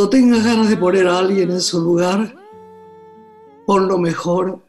[0.00, 2.34] Cuando tengas ganas de poner a alguien en su lugar,
[3.66, 4.64] pon lo mejor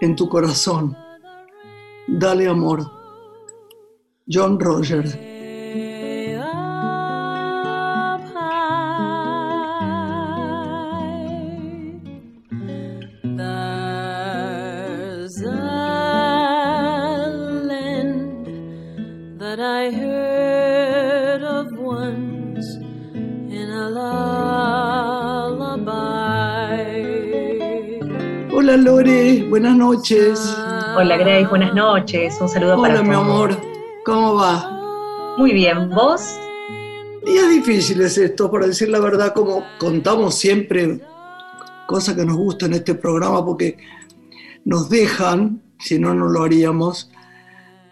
[0.00, 0.96] en tu corazón.
[2.06, 2.88] Dale amor.
[4.28, 5.18] John Rogers.
[29.82, 30.38] Noches.
[30.96, 32.38] Hola Grace, buenas noches.
[32.40, 33.08] Un saludo para todos.
[33.08, 33.60] Hola mi amor,
[34.04, 35.34] ¿cómo va?
[35.36, 36.22] Muy bien, ¿vos?
[37.26, 41.00] Días difíciles esto, para decir la verdad, como contamos siempre,
[41.88, 43.76] cosas que nos gustan en este programa, porque
[44.64, 47.10] nos dejan, si no, no lo haríamos,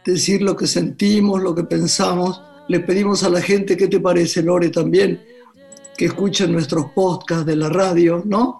[0.05, 2.41] decir lo que sentimos, lo que pensamos.
[2.69, 5.21] Le pedimos a la gente, ¿qué te parece, Lore, también?
[5.97, 8.60] Que escuchen nuestros podcasts de la radio, ¿no?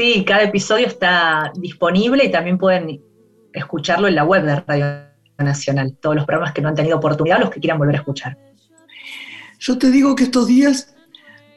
[0.00, 3.02] Sí, cada episodio está disponible y también pueden
[3.52, 4.86] escucharlo en la web de Radio
[5.36, 8.38] Nacional, todos los programas que no han tenido oportunidad, los que quieran volver a escuchar.
[9.58, 10.94] Yo te digo que estos días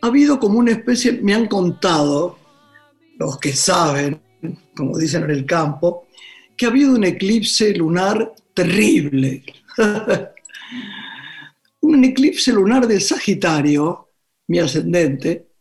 [0.01, 2.37] ha habido como una especie, me han contado,
[3.17, 4.21] los que saben,
[4.75, 6.07] como dicen en el campo,
[6.57, 9.41] que ha habido un eclipse lunar terrible.
[11.79, 14.09] un eclipse lunar de Sagitario,
[14.47, 15.52] mi ascendente,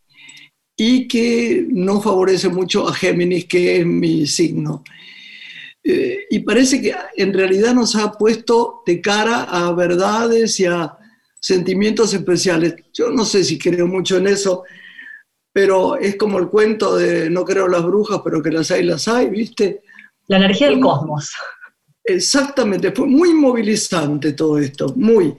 [0.84, 4.82] y que no favorece mucho a Géminis, que es mi signo.
[5.84, 10.98] Eh, y parece que en realidad nos ha puesto de cara a verdades y a
[11.38, 12.74] sentimientos especiales.
[12.92, 14.64] Yo no sé si creo mucho en eso,
[15.52, 19.06] pero es como el cuento de no creo las brujas, pero que las hay, las
[19.06, 19.82] hay, ¿viste?
[20.26, 21.30] La energía del cosmos.
[22.02, 25.32] Exactamente, fue muy movilizante todo esto, muy.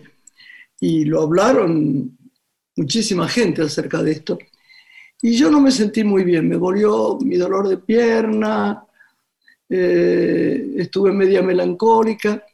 [0.79, 2.17] Y lo hablaron
[2.77, 4.37] muchísima gente acerca de esto.
[5.25, 8.85] Y yo no me sentí muy bien, me volvió mi dolor de pierna,
[9.69, 12.45] eh, estuve media melancólica.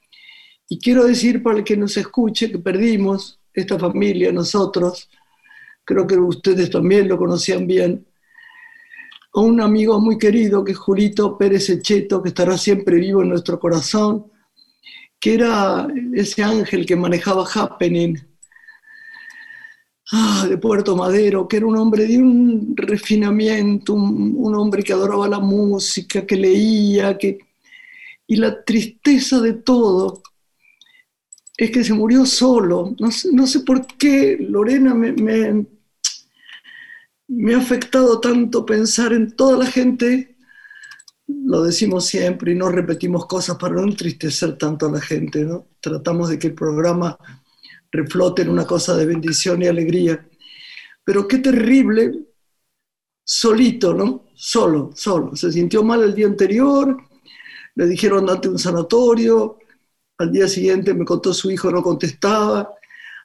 [0.68, 5.10] Y quiero decir para el que nos escuche que perdimos esta familia, nosotros,
[5.84, 8.06] creo que ustedes también lo conocían bien,
[9.34, 13.30] a un amigo muy querido que es Julito Pérez Echeto, que estará siempre vivo en
[13.30, 14.32] nuestro corazón,
[15.20, 18.29] que era ese ángel que manejaba Happening,
[20.12, 25.28] ah, de Puerto Madero, que era un hombre de un refinamiento, un, hombre que adoraba
[25.28, 27.40] la música, que leía, que...
[28.28, 30.22] y la tristeza de todo
[31.58, 32.96] es que se murió solo.
[33.00, 35.66] No sé, no sé por qué Lorena me, me,
[37.28, 40.38] me, ha afectado tanto pensar en toda la gente,
[41.28, 45.68] lo decimos siempre y no repetimos cosas para no entristecer tanto a la gente, ¿no?
[45.82, 47.18] Tratamos de que el programa
[47.92, 50.28] reflote en una cosa de bendición y alegría.
[51.04, 52.12] Pero qué terrible,
[53.24, 54.26] solito, ¿no?
[54.34, 55.36] Solo, solo.
[55.36, 56.98] Se sintió mal el día anterior,
[57.76, 59.58] le dijeron date un sanatorio,
[60.18, 62.74] al día siguiente me contó su hijo, no contestaba.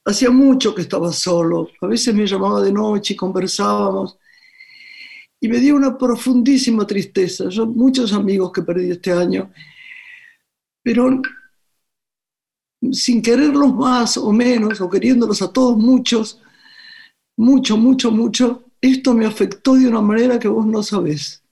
[0.04, 4.18] Hacía mucho que estaba solo, a veces me llamaba de noche y conversábamos.
[5.40, 7.48] Y me dio una profundísima tristeza.
[7.48, 9.52] Yo muchos amigos que perdí este año,
[10.82, 11.20] pero
[12.92, 16.40] sin quererlos más o menos, o queriéndolos a todos muchos,
[17.36, 21.42] mucho, mucho, mucho, esto me afectó de una manera que vos no sabés.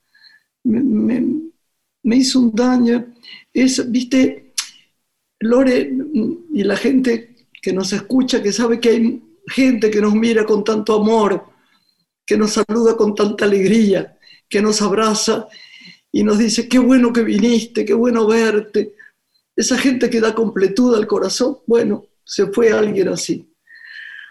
[0.64, 3.14] Me, hizo un daño.
[3.52, 4.52] Es, viste,
[5.40, 5.92] Lore
[6.52, 10.62] y la gente que nos escucha, que sabe que hay gente que nos mira con
[10.62, 11.44] tanto amor,
[12.26, 14.18] que nos saluda con tanta alegría,
[14.48, 15.48] que nos abraza
[16.12, 18.94] y nos dice, qué bueno que viniste, qué bueno verte
[19.56, 23.48] esa gente que da completud al corazón, bueno, se fue alguien así.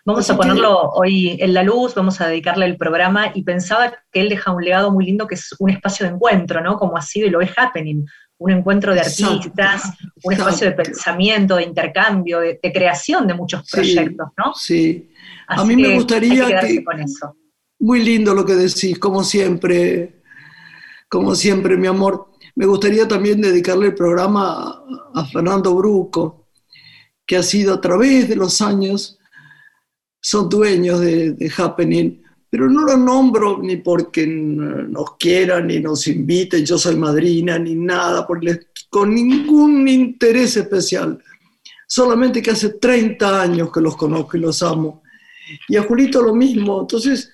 [0.04, 4.22] Vamos a ponerlo hoy en la luz, vamos a dedicarle el programa y pensaba que
[4.22, 6.78] él deja un legado muy lindo que es un espacio de encuentro, ¿no?
[6.78, 8.04] Como ha sido y lo es Happening,
[8.40, 14.30] un encuentro de artistas, un espacio de pensamiento, de intercambio, de, creación de muchos proyectos,
[14.38, 14.54] ¿no?
[14.56, 15.12] Sí.
[15.48, 17.36] a mí me gustaría que, con eso.
[17.80, 20.24] Muy lindo lo que decís, como siempre,
[21.08, 22.31] como siempre, mi amor.
[22.56, 24.84] Me gustaría también dedicarle el programa
[25.14, 26.48] a, Fernando Bruco,
[27.26, 29.18] que ha sido a través de los años,
[30.20, 36.66] son dueños de, Happening, pero no lo nombro ni porque nos quieran, ni nos inviten,
[36.66, 38.28] yo soy madrina, ni nada,
[38.90, 41.24] con ningún interés especial.
[41.88, 45.04] Solamente que hace 30 años que los conozco y los amo.
[45.68, 46.80] Y a Julito lo mismo.
[46.80, 47.32] Entonces,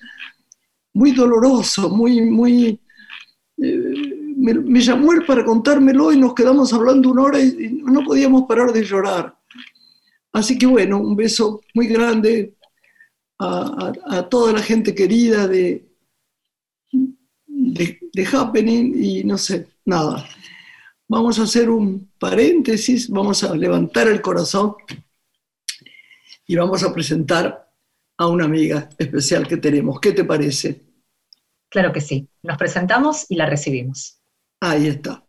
[0.94, 2.80] muy doloroso, muy, muy...
[3.56, 8.44] Eh, me, llamó él para contármelo y nos quedamos hablando una hora y, no podíamos
[8.46, 9.36] parar de llorar.
[10.32, 12.54] Así que bueno, un beso muy grande
[13.38, 15.88] a, toda la gente querida de,
[17.50, 20.28] de, Happening y no sé, nada.
[21.08, 24.74] Vamos a hacer un paréntesis, vamos a levantar el corazón
[26.46, 27.72] y vamos a presentar
[28.18, 30.00] a una amiga especial que tenemos.
[30.00, 30.82] ¿Qué te parece?
[31.70, 32.28] Claro que sí.
[32.42, 34.17] Nos presentamos y la recibimos.
[34.60, 35.24] Ahí está.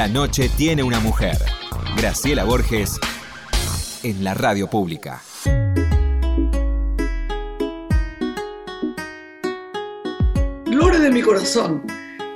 [0.00, 1.36] La noche tiene una mujer.
[1.98, 2.98] Graciela Borges
[4.02, 5.22] en la radio pública.
[10.64, 11.82] Gloria de mi corazón.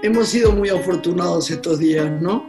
[0.03, 2.47] Hemos sido muy afortunados estos días, ¿no?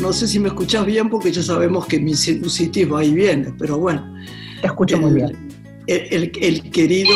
[0.00, 3.54] No sé si me escuchas bien porque ya sabemos que mi sinusitis va y viene,
[3.56, 4.12] pero bueno.
[4.60, 5.38] Te escucho muy bien.
[5.86, 7.14] el, el querido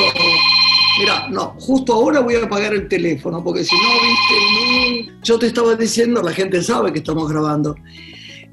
[0.98, 5.46] Mira, no, justo ahora voy a apagar el teléfono, porque si no, viste, yo te
[5.46, 7.76] estaba diciendo, la gente sabe que estamos grabando,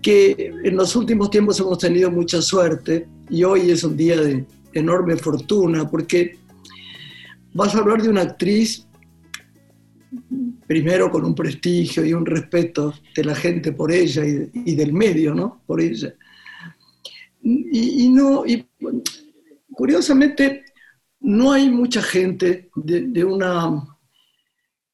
[0.01, 4.45] que en los últimos tiempos hemos tenido mucha suerte y hoy es un día de
[4.73, 6.37] enorme fortuna, porque
[7.53, 8.85] vas a hablar de una actriz,
[10.67, 15.33] primero con un prestigio y un respeto de la gente por ella y, del medio,
[15.33, 15.61] ¿no?
[15.65, 16.13] Por ella.
[17.41, 18.43] Y, no,
[19.73, 20.63] curiosamente,
[21.23, 23.97] no hay mucha gente de, una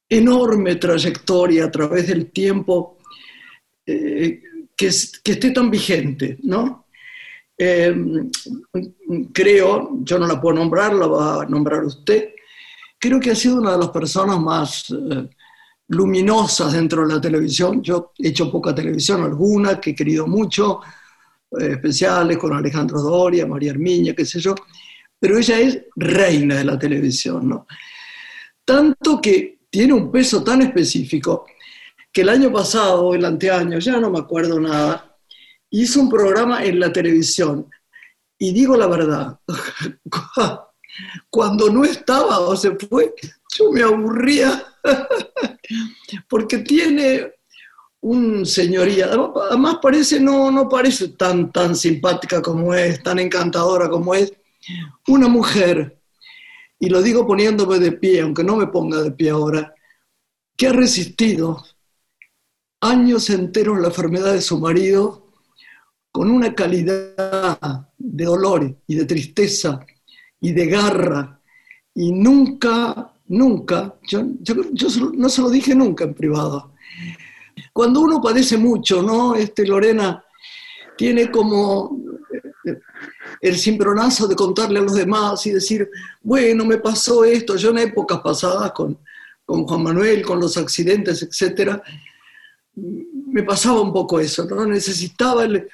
[0.07, 2.97] enorme trayectoria a través del tiempo
[3.85, 4.41] eh,
[4.75, 6.85] que, esté tan vigente, ¿no?
[7.57, 7.93] Eh,
[9.33, 12.29] creo, yo no la puedo nombrar, la va a nombrar usted,
[12.97, 15.27] creo que ha sido una de las personas más eh,
[15.87, 17.81] luminosas dentro de la televisión.
[17.81, 20.79] Yo he hecho poca televisión, alguna que he querido mucho,
[21.51, 24.53] especiales con Alejandro Doria, María Armiña, qué sé yo,
[25.19, 27.67] pero ella es reina de la televisión, ¿no?
[28.63, 31.45] Tanto que tiene un peso tan específico
[32.11, 35.17] que el año pasado, el anteaño, ya no me acuerdo nada,
[35.69, 37.69] hizo un programa en la televisión.
[38.37, 39.39] Y digo la verdad,
[41.29, 43.13] cuando no estaba o se fue,
[43.57, 44.65] yo me aburría,
[46.29, 47.33] porque tiene
[48.01, 49.09] un señoría,
[49.49, 54.31] además parece, no, no parece tan, tan simpática como es, tan encantadora como es,
[55.07, 55.99] una mujer,
[56.79, 59.73] y lo digo poniéndome de pie, aunque no me ponga de pie ahora,
[60.55, 61.63] que ha resistido
[62.81, 65.27] años enteros la enfermedad de su marido
[66.11, 69.79] con una calidad de dolor y de tristeza
[70.39, 71.41] y de garra.
[71.93, 76.73] Y nunca, nunca, yo, no se lo dije nunca en privado.
[77.73, 79.35] Cuando uno padece mucho, ¿no?
[79.35, 80.23] Este Lorena
[80.97, 81.97] tiene como
[83.41, 85.89] el cimbronazo de contarle a los demás y decir,
[86.21, 87.55] bueno, me pasó esto.
[87.55, 88.99] Yo en épocas pasadas con,
[89.45, 91.81] con Juan Manuel, con los accidentes, etcétera,
[92.75, 94.65] me pasaba un poco eso, ¿no?
[94.65, 95.67] Necesitaba el,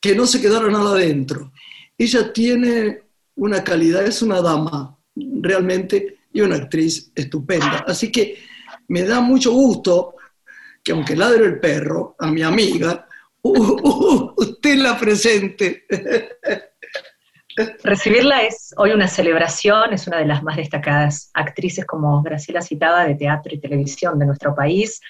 [0.00, 1.52] que no se quedara nada adentro.
[1.96, 3.02] Ella tiene
[3.36, 7.84] una calidad, es una dama realmente y una actriz estupenda.
[7.86, 8.38] Así que
[8.88, 10.16] me da mucho gusto
[10.82, 13.08] que aunque ladre el perro, a mi amiga,
[13.44, 15.84] uh, uh, usted la presente.
[17.84, 23.04] Recibirla es hoy una celebración, es una de las más destacadas actrices, como Graciela citaba,
[23.04, 25.00] de teatro y televisión de nuestro país,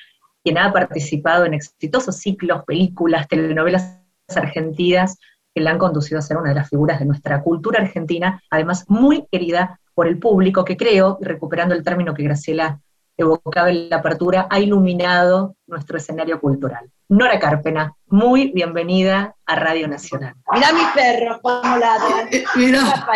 [0.42, 3.98] quien ha participado en exitosos ciclos, películas, telenovelas
[4.28, 5.16] argentinas
[5.54, 8.84] que la han conducido a ser una de las figuras de nuestra cultura argentina, además
[8.88, 12.80] muy querida por el público, que creo, recuperando el término que Graciela
[13.16, 16.90] evocaba en la apertura, ha iluminado nuestro escenario cultural.
[17.08, 20.34] Nora Carpena, muy bienvenida a Radio Nacional.
[20.52, 22.28] Mirá mis perros, cómo ladran.
[22.30, 23.06] Eh, mirá.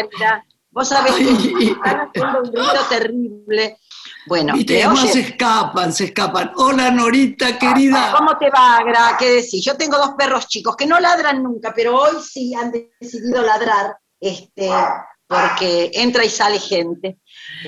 [0.71, 3.79] Vos sabés que están haciendo un grito terrible.
[4.27, 6.53] Bueno, y además se escapan, se escapan.
[6.57, 8.13] Hola Norita, querida.
[8.17, 9.17] ¿Cómo te va, Gra?
[9.19, 9.65] ¿Qué decís?
[9.65, 13.97] Yo tengo dos perros chicos que no ladran nunca, pero hoy sí han decidido ladrar,
[14.21, 14.71] este,
[15.29, 17.19] porque entra y sale gente.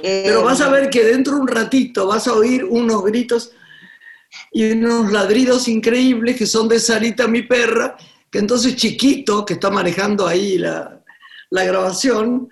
[0.02, 3.52] Pero vas a eh, ver que dentro de un ratito vas a oír unos gritos
[4.50, 7.96] y unos ladridos increíbles que son de Sarita, mi perra,
[8.30, 11.02] que entonces chiquito, que está manejando ahí la,
[11.50, 12.48] la grabación,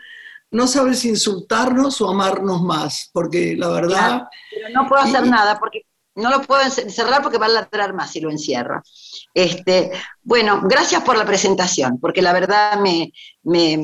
[0.50, 4.29] no sabes insultarnos o amarnos más, porque la verdad...
[4.50, 5.87] pero no puedo hacer nada, porque
[6.18, 8.82] no lo puedo encerrar porque va a ladrar más si lo encierro.
[9.32, 9.90] Este,
[10.22, 13.12] bueno, gracias por la presentación, porque la verdad me,
[13.44, 13.76] me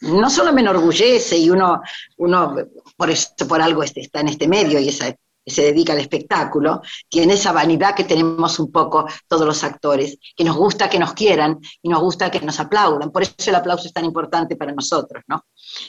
[0.00, 1.80] no solo me enorgullece y uno,
[2.16, 2.56] uno
[2.96, 5.14] por eso por algo este, está en este medio y esa,
[5.46, 10.44] se dedica al espectáculo, tiene esa vanidad que tenemos un poco todos los actores, que
[10.44, 13.10] nos gusta que nos quieran y nos gusta que nos aplaudan.
[13.10, 15.44] Por eso el aplauso es tan importante para nosotros, ¿no?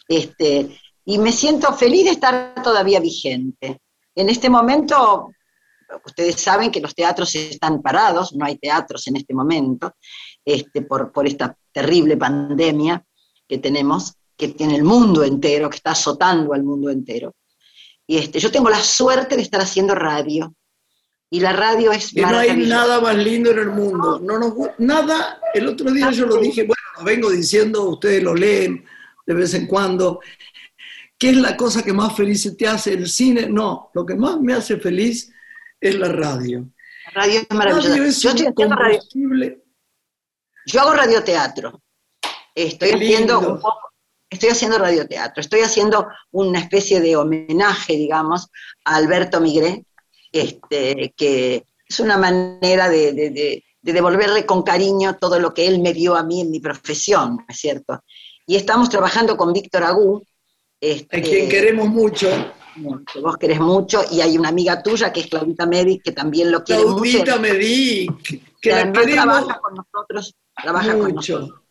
[0.08, 3.80] Este, y me siento feliz de estar todavía vigente.
[4.14, 5.30] En este momento,
[6.04, 9.96] ustedes saben que los teatros están parados, no hay teatros en este momento,
[10.44, 13.04] este, por, por esta terrible pandemia
[13.48, 17.36] que tenemos, que tiene el mundo entero, que está azotando al mundo entero.
[18.08, 20.54] Y este, yo tengo la suerte de estar haciendo radio.
[21.30, 24.20] Y la radio es que no hay nada más lindo en el mundo.
[24.20, 28.36] No nos, nada, el otro día yo lo dije, bueno, lo vengo diciendo, ustedes lo
[28.36, 28.86] leen
[29.26, 30.20] de vez en cuando.
[31.18, 32.94] ¿Qué es la cosa que más feliz te hace?
[32.94, 33.48] ¿El cine?
[33.50, 35.32] No, lo que más me hace feliz
[35.90, 36.70] es la radio.
[37.06, 38.34] La radio es maravillosa.
[38.36, 39.00] yo, radio.
[40.66, 41.82] yo hago radioteatro.
[42.54, 43.86] Estoy haciendo un poco
[44.36, 48.50] estoy haciendo radioteatro, estoy haciendo una especie de homenaje, digamos,
[48.84, 49.86] a Alberto Migré,
[50.32, 56.16] este, que es una manera de, devolverle con cariño todo lo que él me dio
[56.16, 58.04] a mí en mi profesión, ¿no es cierto?
[58.48, 60.24] Y estamos trabajando con Víctor Agú.
[60.80, 62.28] Este, a quien queremos mucho.
[63.12, 66.52] Que vos querés mucho, y hay una amiga tuya que es Claudita Medic, que también
[66.52, 67.02] lo quiere mucho.
[67.02, 71.66] Claudita Medic, que la trabaja con nosotros, trabaja con nosotros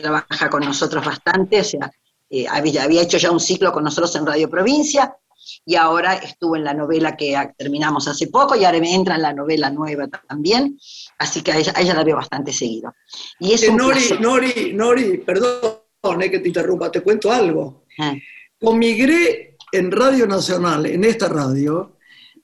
[0.00, 1.90] trabaja con nosotros bastante, o sea,
[2.30, 5.16] eh, había, había, hecho ya un ciclo con nosotros en Radio Provincia
[5.64, 9.22] y ahora estuvo en la novela que terminamos hace poco y ahora me entra en
[9.22, 10.78] la novela nueva también,
[11.18, 12.94] así que a ella, la veo bastante seguido.
[13.38, 17.84] Y es eh, Nori, Nori, Nori, perdón eh, que te interrumpa, te cuento algo.
[17.98, 18.14] Ah.
[18.60, 21.96] Con Migré en Radio Nacional, en esta radio,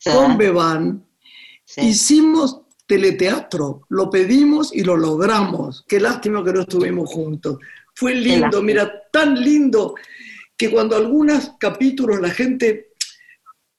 [0.05, 1.05] con Beban,
[1.77, 5.85] hicimos teleteatro, lo pedimos y lo logramos.
[5.89, 7.59] Qué lástima que no estuvimos juntos.
[7.95, 9.95] Fue lindo, mira, tan lindo
[10.57, 12.93] que cuando algunos capítulos la gente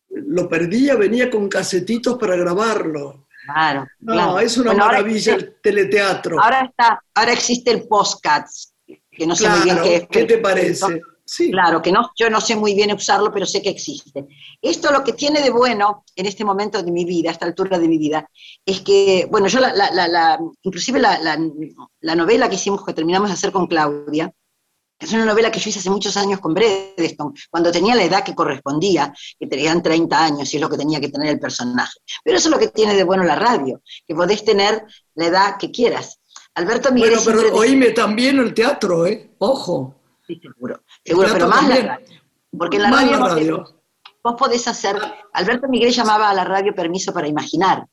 [0.09, 3.27] lo perdía, venía con casetitos para grabarlo.
[3.45, 3.85] Claro.
[3.99, 6.41] No, es una maravilla el teleteatro.
[6.41, 10.07] Ahora está, ahora existe el postcats, que no sé muy bien qué es.
[10.09, 11.01] ¿Qué te parece?
[11.25, 11.51] Sí.
[11.51, 14.25] Claro, que no, yo no sé muy bien usarlo, pero sé que existe.
[14.61, 17.79] Esto lo que tiene de bueno en este momento de mi vida, a esta altura
[17.79, 18.29] de mi vida,
[18.65, 23.35] es que, bueno, yo la, la, la, inclusive la, novela que hicimos, que terminamos de
[23.35, 24.33] hacer con Claudia,
[24.99, 28.23] es una novela que yo hice hace muchos años con Bredeston, cuando tenía la edad
[28.23, 31.99] que correspondía, que tenían 30 años y es lo que tenía que tener el personaje.
[32.23, 35.57] Pero eso es lo que tiene de bueno la radio, que podés tener la edad
[35.57, 36.19] que quieras.
[36.55, 37.15] Alberto Miguel.
[37.15, 39.31] Bueno, pero oíme también el teatro, ¿eh?
[39.39, 39.95] Ojo.
[40.25, 40.81] Sí, seguro.
[41.03, 42.07] Seguro, pero más la radio.
[42.57, 43.83] Porque en la radio,
[44.23, 44.97] Vos, podés hacer.
[45.33, 47.85] Alberto Miguel llamaba a la radio permiso para imaginar.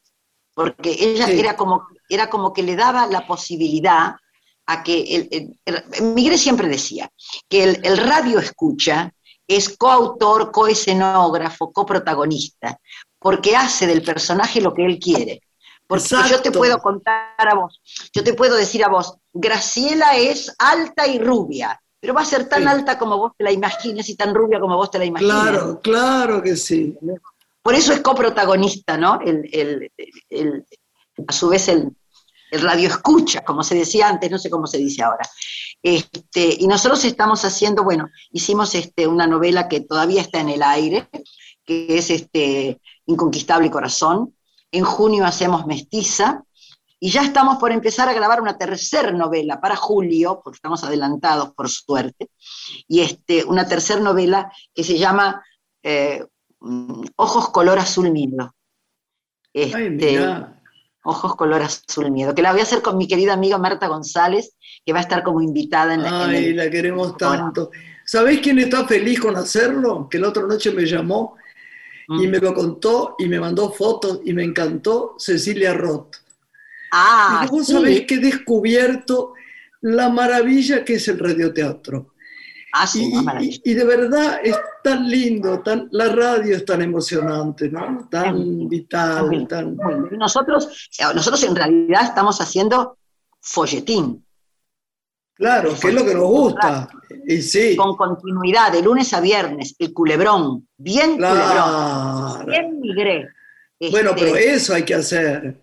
[0.55, 4.15] Porque ella era, como, era como que le daba la posibilidad
[4.67, 5.29] a que.
[5.65, 5.85] El,
[6.15, 7.11] Miguel siempre decía
[7.49, 9.13] que el, radio escucha
[9.49, 12.79] es coautor, coescenógrafo, coprotagonista,
[13.19, 15.41] porque hace del personaje lo que él quiere.
[15.89, 17.81] Porque yo te puedo contar a vos,
[18.15, 22.49] yo te puedo decir a vos, Graciela es alta y rubia, pero va a ser
[22.49, 25.33] tan alta como vos te la imagines y tan rubia como vos te la imagines.
[25.33, 26.97] Claro, claro que sí.
[27.63, 29.21] Por eso es coprotagonista, ¿no?
[31.27, 31.95] a su vez el,
[32.53, 35.29] radio escucha, como se decía antes, no sé cómo se dice ahora.
[35.83, 40.63] Este, y nosotros estamos haciendo, bueno, hicimos este, una novela que todavía está en el
[40.63, 41.09] aire,
[41.65, 44.35] que es este, Inconquistable Corazón,
[44.73, 46.45] en junio hacemos Mestiza,
[47.01, 51.53] y ya estamos por empezar a grabar una tercera novela para julio, porque estamos adelantados
[51.55, 52.29] por suerte,
[52.87, 55.43] y este, una tercera novela que se llama
[55.83, 56.25] eh,
[57.17, 58.55] Ojos color azul miedo.
[59.55, 60.21] Este,
[61.03, 64.55] Ojos color azul miedo, que la voy a hacer con mi querida amiga Marta González,
[64.85, 66.27] que va a estar como invitada en la...
[66.27, 67.71] Ay, la queremos tanto.
[68.05, 70.07] ¿Sabés quién está feliz con hacerlo?
[70.11, 71.37] Que la otra noche me llamó
[72.09, 72.31] y mm.
[72.31, 76.17] me lo contó y me mandó fotos y me encantó Cecilia Roth.
[76.93, 79.35] Ah, y vos sabés que he descubierto
[79.83, 82.15] la maravilla que es el radioteatro.
[82.73, 87.69] Ah, sí, y, y, de verdad es tan lindo, tan, la radio es tan emocionante,
[87.69, 88.07] ¿no?
[88.09, 89.49] Tan vital.
[89.49, 89.77] tan...
[90.13, 92.97] Nosotros, nosotros en realidad estamos haciendo
[93.41, 94.25] folletín.
[95.35, 96.89] Claro, que es lo que nos gusta.
[97.27, 97.75] Y sí.
[97.75, 103.29] Con continuidad, de lunes a viernes, el culebrón, bien culebrón, bien migré.
[103.91, 105.61] bueno, pero este, eso hay que hacer.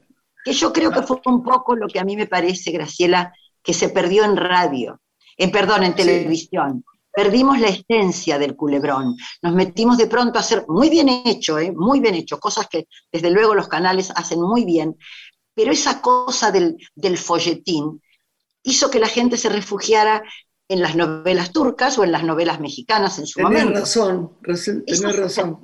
[0.47, 3.73] Que yo creo que fue un poco lo que a mí me parece, Graciela, que
[3.73, 5.01] se perdió en radio,
[5.35, 6.85] en perdón, en televisión.
[7.11, 9.17] Perdimos la esencia del culebrón.
[9.41, 11.73] Nos metimos de pronto a hacer muy bien hecho, ¿eh?
[11.73, 14.95] muy bien hecho, cosas que desde luego los canales hacen muy bien,
[15.53, 18.01] pero esa cosa del, del folletín,
[18.63, 20.23] hizo que la gente se refugiara
[20.69, 23.79] en las novelas turcas o en las novelas mexicanas en su tenés momento.
[23.81, 25.59] Razón, tenés razón.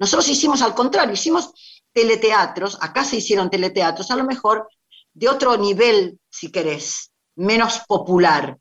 [0.00, 1.52] Nosotros hicimos al contrario, hicimos
[1.92, 4.68] teleteatros, acá se hicieron teleteatros, a lo mejor
[5.12, 8.56] de otro nivel, si querés, menos popular.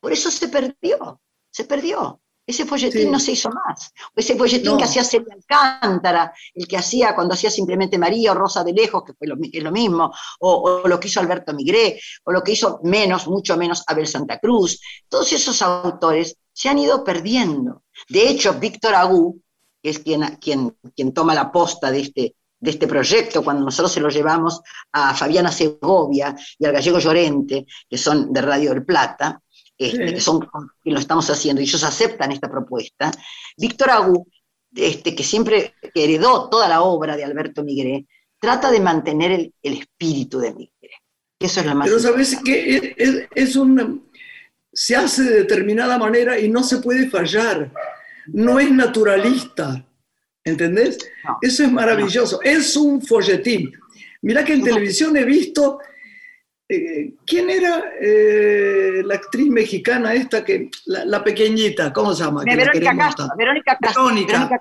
[0.00, 1.20] Por eso se perdió,
[1.50, 2.20] se perdió.
[2.46, 3.90] Ese folletín no se hizo más.
[4.14, 8.62] ese folletín que hacía Celia Alcántara, el que hacía cuando hacía simplemente María o Rosa
[8.62, 12.32] de Lejos, que fue lo, es lo mismo, o, lo que hizo Alberto Migré, o
[12.32, 14.78] lo que hizo menos, mucho menos Abel Santa Cruz.
[15.08, 17.84] Todos esos autores se han ido perdiendo.
[18.10, 19.40] De hecho, Víctor Agú,
[19.82, 23.92] que es quien, quien, quien toma la posta de este, de este proyecto, cuando nosotros
[23.92, 28.86] se lo llevamos a Fabiana Segovia y al Gallego Llorente, que son de Radio del
[28.86, 29.38] Plata,
[29.76, 30.40] este, que, son,
[30.82, 33.10] que lo estamos haciendo, y ellos aceptan esta propuesta.
[33.58, 34.26] Víctor Agú,
[34.74, 38.06] este, que siempre heredó toda la obra de Alberto Migré,
[38.40, 40.90] trata de mantener el, espíritu de Migré.
[41.38, 44.08] Eso es lo más Pero sabes que es, es un,
[44.72, 47.70] se hace de determinada manera y no se puede fallar.
[48.28, 49.84] No es naturalista.
[50.44, 50.98] ¿Entendés?
[51.40, 52.40] Eso es maravilloso.
[52.42, 53.72] Es un folletín.
[54.22, 55.80] Mira que en televisión he visto
[56.66, 62.42] eh, ¿Quién era eh, la actriz mexicana esta que, la, pequeñita, ¿cómo se llama?
[62.42, 64.60] Verónica, Castro, Verónica, Verónica,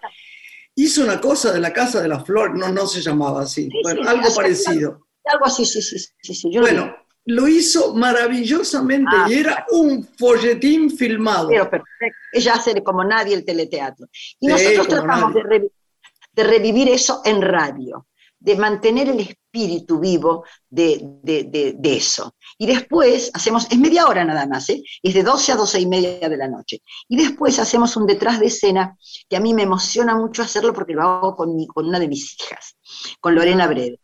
[0.75, 4.07] Hizo una cosa de la Casa de las Flores, no, no se llamaba así, bueno,
[4.09, 5.07] algo parecido.
[5.23, 6.59] Algo así, sí, sí, sí.
[6.59, 6.93] bueno,
[7.25, 11.47] lo hizo maravillosamente ah, y era un folletín filmado.
[11.49, 12.19] Pero perfecto.
[12.33, 14.07] Ella hace como nadie el teleteatro.
[14.39, 18.07] Y nosotros tratamos de revivir eso en radio
[18.43, 22.35] de mantener el espíritu vivo de, eso.
[22.57, 24.83] Y después hacemos, es media hora nada más, ¿eh?
[25.01, 26.81] es de 12 a 12 y media de la noche.
[27.07, 28.97] Y después hacemos un detrás de escena
[29.29, 32.33] que a mí me emociona mucho hacerlo porque lo hago con, con una de mis
[32.33, 32.75] hijas,
[33.21, 33.95] con Lorena Breda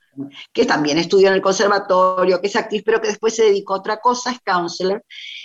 [0.54, 3.78] que también estudió en el conservatorio, que es actriz, pero que después se dedicó a
[3.78, 5.04] otra cosa, es counselor.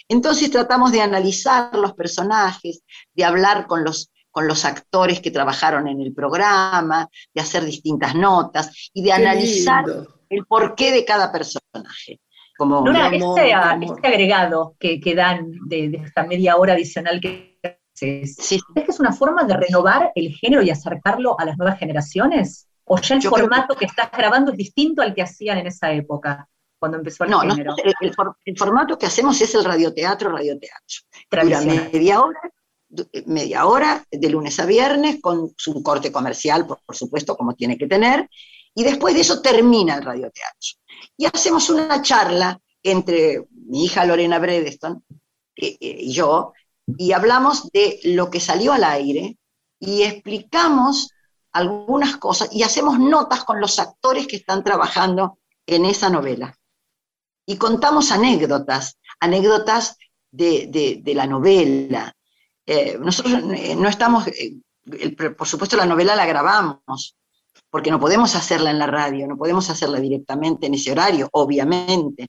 [0.09, 5.87] Entonces tratamos de analizar los personajes, de hablar con los con los actores que trabajaron
[5.87, 9.85] en el programa, de hacer distintas notas y de analizar
[10.29, 12.21] el porqué de cada personaje.
[12.59, 17.55] Como, este, este, agregado que, que dan de, esta media hora adicional que
[17.95, 18.23] Sí.
[18.75, 22.69] ¿Es que es una forma de renovar el género y acercarlo a las nuevas generaciones?
[22.85, 23.87] ¿O ya el formato que...
[23.87, 27.73] estás grabando es distinto al que hacían en esa época, cuando empezó el género?
[27.73, 27.95] No, el,
[28.45, 30.99] el, formato que hacemos es el radioteatro, radioteatro.
[31.31, 32.41] Dura media hora,
[33.27, 37.87] media hora, de lunes a viernes, con su corte comercial, por, supuesto, como tiene que
[37.87, 38.29] tener,
[38.75, 40.71] y después de eso termina el radioteatro.
[41.17, 45.03] Y hacemos una charla entre mi hija Lorena Bredeston
[45.57, 46.53] eh, eh, y yo,
[46.99, 49.39] y hablamos de lo que salió al aire
[49.79, 51.11] y explicamos
[51.55, 56.57] algunas cosas y hacemos notas con los actores que están trabajando en esa novela.
[57.47, 59.97] Y contamos anécdotas, anécdotas
[60.31, 62.15] de, la novela.
[62.67, 64.57] Eh, nosotros eh, no estamos, eh,
[65.37, 67.17] por supuesto la novela la grabamos,
[67.71, 72.29] porque no podemos hacerla en la radio, no podemos hacerla directamente en ese horario, obviamente.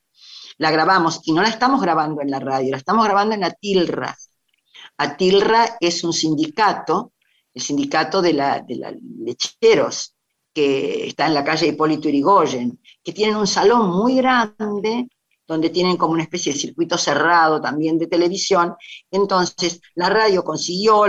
[0.58, 3.52] La grabamos y no la estamos grabando en la radio, la estamos grabando en la
[3.52, 4.16] TILRA,
[4.98, 7.12] Atilra es un sindicato,
[7.56, 8.63] el sindicato de, la,
[9.20, 10.13] lecheros,
[10.54, 15.08] que está en la calle Hipólito Yrigoyen, que tienen un salón muy grande
[15.48, 18.76] donde tienen como una especie de circuito cerrado también de televisión.
[19.12, 21.06] Entonces, la radio consiguió,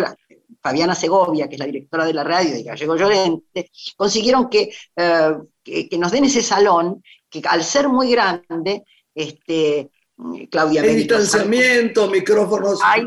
[0.61, 5.33] Fabiana Segovia, que es la directora de la radio, y Gallego Llorente, consiguieron que, eh,
[5.63, 9.91] que, que, nos den ese salón, que al ser muy grande, este,
[10.51, 12.81] Claudia Hay distanciamiento, micrófonos.
[12.83, 13.07] Ahí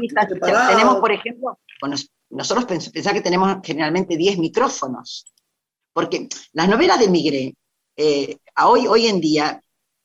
[0.68, 1.60] tenemos, por ejemplo,
[2.30, 5.26] nosotros pensamos que tenemos generalmente 10 micrófonos,
[5.94, 7.56] porque las novelas de Migré,
[7.96, 9.62] eh, hoy, hoy en día,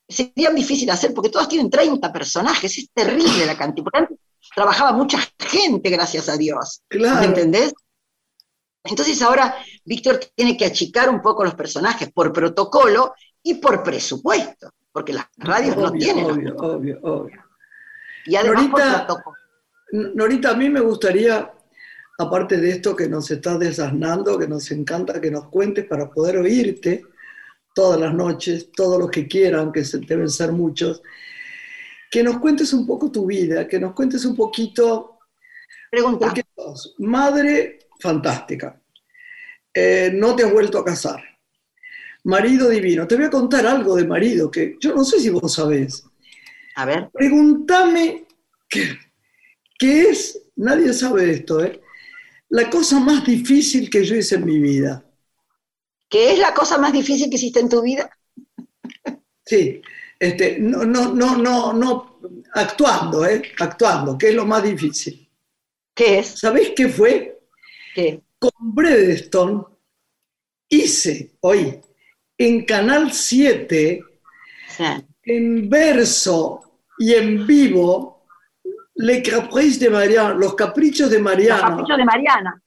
[0.09, 3.85] serían difíciles de hacer porque todas tienen 30 personajes, es terrible la cantidad.
[3.85, 4.19] Porque antes
[4.55, 6.83] trabajaba mucha gente, gracias a Dios.
[6.89, 7.21] Claro.
[7.21, 7.73] ¿Me entendés?
[8.85, 14.71] Entonces ahora Víctor tiene que achicar un poco los personajes por protocolo y por presupuesto
[14.95, 16.25] porque las radios no tienen.
[16.25, 17.43] Obvio, obvio, obvio.
[18.27, 19.07] Y además Norita,
[19.91, 21.53] Norita, a mí me gustaría,
[22.19, 26.39] aparte de esto que nos estás desasnando, que nos encanta que nos cuentes para poder
[26.39, 27.05] oírte
[27.75, 31.03] todas las noches, todos los que quieran, que deben ser muchos,
[32.11, 35.19] que nos cuentes un poco tu vida, que nos cuentes un poquito...
[35.91, 36.35] Pregunta.
[36.99, 38.81] madre fantástica,
[39.73, 41.23] eh, no te has vuelto a casar
[42.25, 43.07] marido divino.
[43.07, 46.05] Te voy a contar algo de marido que yo no sé si vos sabés.
[46.75, 47.09] A ver.
[47.13, 48.27] Pregúntame
[48.69, 51.81] qué, es, nadie sabe esto, ¿eh?
[52.55, 55.05] La cosa más difícil que yo hice en mi vida.
[56.09, 58.09] ¿Qué es la cosa más difícil que hiciste en tu vida?
[59.45, 59.83] Sí,
[60.21, 62.21] este, no, no, no, no, no,
[62.53, 63.43] actuando, ¿eh?
[63.59, 65.29] Actuando, ¿qué es lo más difícil.
[65.93, 66.39] ¿Qué es?
[66.39, 67.41] ¿Sabés qué fue?
[67.93, 68.23] ¿Qué?
[68.39, 69.65] Con Bredestone
[70.69, 71.81] hice, hoy,
[72.39, 74.01] en Canal 7,
[75.25, 78.14] en verso y en vivo,
[78.97, 81.61] Le Caprice de Mariana, Los Caprichos de Mariana.
[81.61, 82.63] Los Caprichos de Mariana.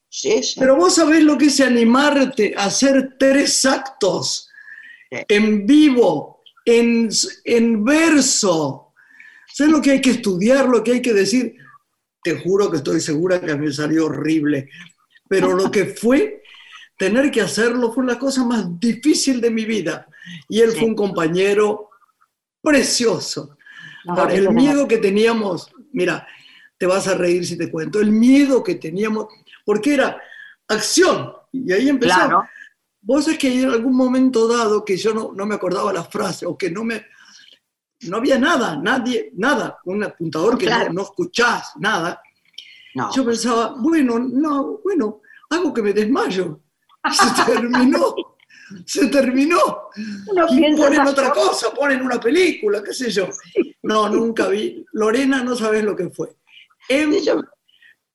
[0.57, 4.49] Pero vos sabés lo que es animarte a hacer tres actos
[5.09, 7.09] en vivo, en,
[7.43, 8.93] en verso.
[9.53, 11.55] ¿Sabes lo que hay que estudiar, lo que hay que decir?
[12.23, 14.69] Te juro que estoy segura que me salió horrible.
[15.29, 16.41] Pero lo que fue
[16.97, 20.07] tener que hacerlo fue la cosa más difícil de mi vida.
[20.49, 21.89] Y él fue un compañero
[22.61, 23.57] precioso.
[24.29, 26.27] el miedo que teníamos, mira,
[26.77, 29.27] te vas a reír si te cuento, el miedo que teníamos,
[29.65, 30.21] porque era
[30.67, 31.33] acción.
[31.51, 32.43] Y ahí empezó.
[33.01, 36.45] Vos es que en algún momento dado que yo no, no me acordaba la frase
[36.45, 37.05] o que no me...
[38.01, 42.21] No había nada, nadie, nada, un apuntador que no, no, escuchás, nada.
[43.15, 46.62] Yo pensaba, bueno, no, bueno, hago que me desmayo
[47.12, 48.15] se terminó,
[48.86, 49.89] se terminó.
[50.49, 53.27] y ponen otra cosa, ponen una película, qué sé yo.
[53.88, 54.86] No, nunca vi.
[54.91, 56.36] Lorena, no sabes lo que fue.
[56.89, 57.13] En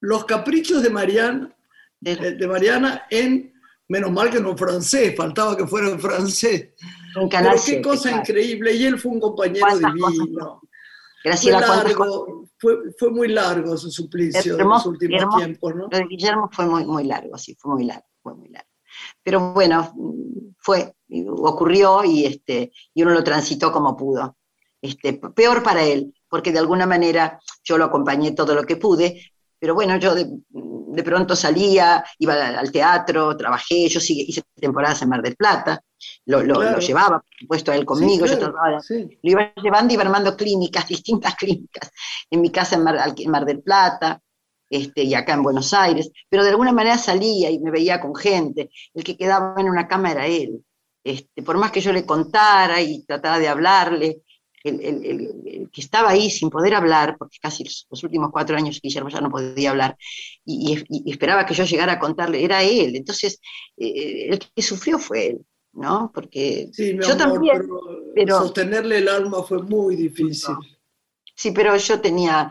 [0.00, 1.54] Los Caprichos de Mariana,
[1.98, 3.54] de, Mariana en,
[3.88, 6.74] menos mal que no en francés, faltaba que fuera en francés.
[7.14, 10.60] Pero qué cosa increíble, y él fue un compañero divino.
[11.22, 15.88] Fue, largo, fue, fue, muy largo su suplicio en los últimos tiempos, ¿no?
[15.88, 18.68] Lo de Guillermo fue muy, muy largo, sí, fue muy largo, fue muy largo.
[19.22, 19.94] Pero bueno,
[20.58, 20.96] fue,
[21.28, 24.36] ocurrió y, este, y uno lo transitó como pudo.
[24.82, 29.32] Este, peor para él, porque de alguna manera yo lo acompañé todo lo que pude,
[29.58, 35.22] pero bueno, yo de, pronto salía, iba al teatro, trabajé, yo hice temporadas en Mar
[35.22, 35.80] del Plata,
[36.26, 36.42] lo,
[36.80, 38.80] llevaba, por supuesto, a él conmigo, yo lo
[39.22, 41.92] iba llevando y iba armando clínicas, distintas clínicas,
[42.28, 44.20] en mi casa en Mar del Plata,
[44.72, 48.14] este, y acá en Buenos Aires, pero de alguna manera salía y me veía con
[48.14, 48.70] gente.
[48.94, 50.64] El que quedaba en una cama era él.
[51.04, 54.22] Este, por más que yo le contara y tratara de hablarle,
[54.64, 59.20] el, que estaba ahí sin poder hablar, porque casi los, últimos cuatro años Guillermo ya
[59.20, 59.96] no podía hablar,
[60.44, 62.96] y, esperaba que yo llegara a contarle, era él.
[62.96, 63.40] Entonces,
[63.76, 66.10] eh, el que sufrió fue él, ¿no?
[66.14, 67.68] Porque yo también.
[68.14, 70.54] Pero, sostenerle el alma fue muy difícil.
[71.34, 72.50] Sí, pero yo tenía,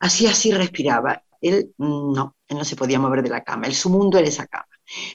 [0.00, 1.22] así, así respiraba.
[1.40, 4.46] Él no, él no se podía mover de la cama, él, su mundo era esa
[4.46, 4.66] cama.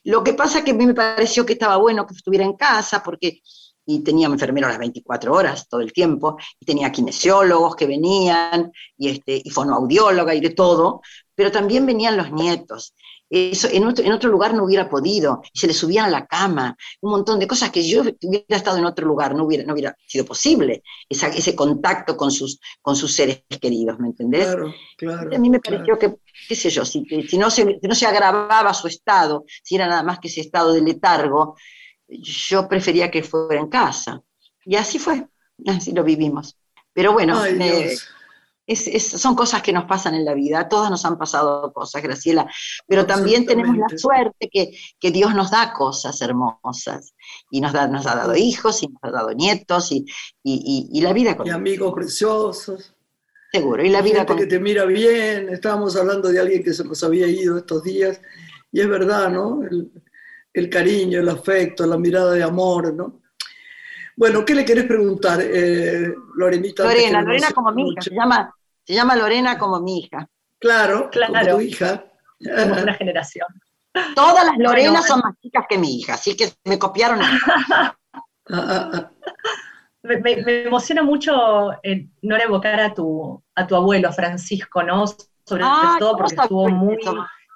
[0.04, 3.02] Lo que pasa que a mí me pareció que estaba bueno que estuviera en casa,
[3.04, 3.42] porque
[3.86, 9.10] y tenía enfermeros las 24 horas todo el tiempo, y tenía kinesiólogos que venían, y,
[9.10, 11.02] este, y fonoaudióloga y de todo,
[11.36, 12.94] pero también venían los nietos.
[13.30, 16.28] Eso en otro, en otro lugar no hubiera podido, y se le subían a la
[16.28, 19.74] cama, un montón de cosas que yo hubiera estado en otro lugar, no hubiera, no
[19.74, 24.46] hubiera sido posible, ese contacto con sus, con sus seres queridos, ¿me entendés?
[24.46, 25.36] Claro, claro.
[25.36, 26.16] A mí me pareció que,
[26.48, 29.88] qué sé yo, si, si, no se, si no se agravaba su estado, si era
[29.88, 31.56] nada más que ese estado de letargo,
[32.08, 34.22] yo prefería que fuera en casa.
[34.66, 35.28] Y así fue,
[35.68, 36.58] así lo vivimos.
[36.94, 37.42] Pero bueno,
[39.00, 42.48] son cosas que nos pasan en la vida, todas nos han pasado cosas, Graciela,
[42.88, 47.14] pero también tenemos la suerte que, que, Dios nos da cosas hermosas
[47.50, 50.06] y nos, da, nos ha dado hijos y nos ha dado nietos y,
[50.44, 51.48] y, y, la vida con...
[51.48, 52.94] Y amigos preciosos.
[53.52, 56.84] Seguro, y la vida gente que te mira bien, estábamos hablando de alguien que se
[56.84, 58.20] nos había ido estos días,
[58.72, 59.62] y es verdad, ¿no?
[59.64, 59.92] el
[60.70, 63.22] cariño, el afecto, la mirada de amor, ¿no?
[64.16, 66.84] Bueno, ¿qué le querés preguntar, eh, Lorenita?
[66.84, 70.30] Lorena, Lorena como mi hija, se llama, se llama Lorena como mi hija.
[70.60, 71.34] Claro, claro.
[71.34, 72.06] como tu hija.
[72.40, 73.48] Somos una generación.
[74.16, 77.20] Todas las Lorenas son más chicas que mi hija, así que me copiaron.
[78.52, 79.12] Ah, ah, ah.
[80.04, 85.06] me, me, emociona mucho eh, no evocar a tu, a tu abuelo Francisco, ¿no?
[85.46, 85.64] Sobre
[85.98, 86.98] todo porque estuvo muy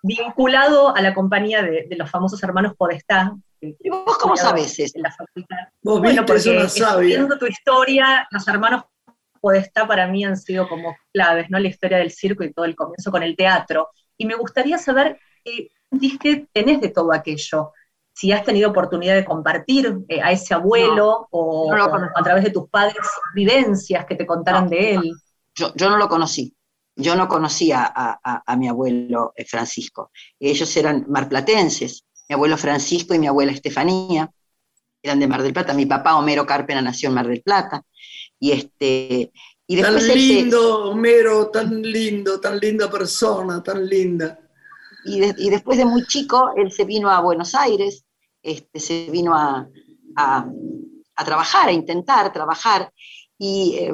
[0.08, 3.36] vinculado a la compañía de, los famosos hermanos Podestá.
[3.60, 4.94] ¿Y vos cómo sabes eso?
[4.96, 5.58] En la facultad.
[5.82, 6.68] Vos bueno, porque
[7.02, 8.84] viendo tu historia, los hermanos
[9.40, 11.60] Podestá para mí han sido como claves, ¿no?
[11.60, 13.90] La historia del circo y todo el comienzo con el teatro.
[14.18, 15.70] Y me gustaría saber qué
[16.20, 17.72] que tenés de todo aquello.
[18.14, 22.68] Si has tenido oportunidad de compartir eh, a ese abuelo o, a través de tus
[22.68, 22.98] padres
[23.36, 25.12] vivencias que te contaron de él.
[25.54, 26.57] Yo, yo no lo conocí
[26.98, 30.12] yo no conocía a, mi abuelo eh, Francisco.
[30.40, 34.32] Ellos eran marplatenses, mi abuelo Francisco y mi abuela Estefanía,
[35.02, 35.74] eran de Mar del Plata.
[35.74, 37.84] Mi papá Homero Carpena nació en Mar del Plata.
[38.40, 39.32] Y este,
[39.68, 44.40] y tan lindo, Homero, tan lindo, tan linda persona, tan linda.
[45.06, 48.04] Y, y, después de muy chico, él se vino a Buenos Aires,
[48.42, 49.68] este, se vino a,
[50.18, 50.50] a,
[51.16, 52.92] a trabajar, a intentar trabajar,
[53.40, 53.94] y eh,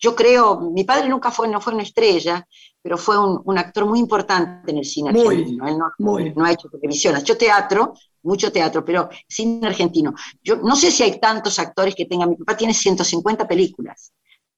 [0.00, 2.46] yo creo, mi padre nunca fue, no fue una estrella,
[2.82, 5.66] pero fue un, actor muy importante en el cine argentino.
[5.66, 10.14] Él no, ha hecho televisión, ha hecho teatro, mucho teatro, pero cine argentino.
[10.42, 14.12] Yo no sé si hay tantos actores que tengan, mi papá tiene 150 películas.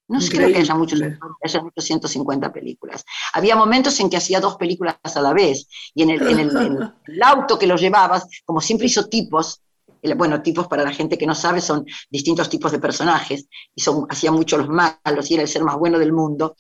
[0.07, 3.05] No sé, creo que haya muchos actores que hayan hecho 150 películas.
[3.33, 7.23] Había momentos en que hacía dos películas a la vez, y en el, en el
[7.23, 9.64] auto que lo llevabas, como siempre hizo tipos,
[10.13, 14.07] bueno, tipos para la gente que no sabe son distintos tipos de personajes, y son,
[14.11, 16.57] hacía mucho los malos, y era el ser más bueno del mundo,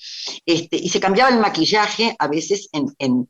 [0.46, 3.28] este, y se cambiaba el maquillaje a veces en, en,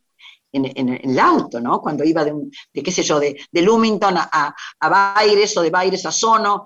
[0.54, 1.80] el auto, ¿no?
[1.80, 2.32] Cuando iba de,
[2.72, 6.62] de qué sé yo, de, de Lumington a, a, Baires o de Baires a Sono,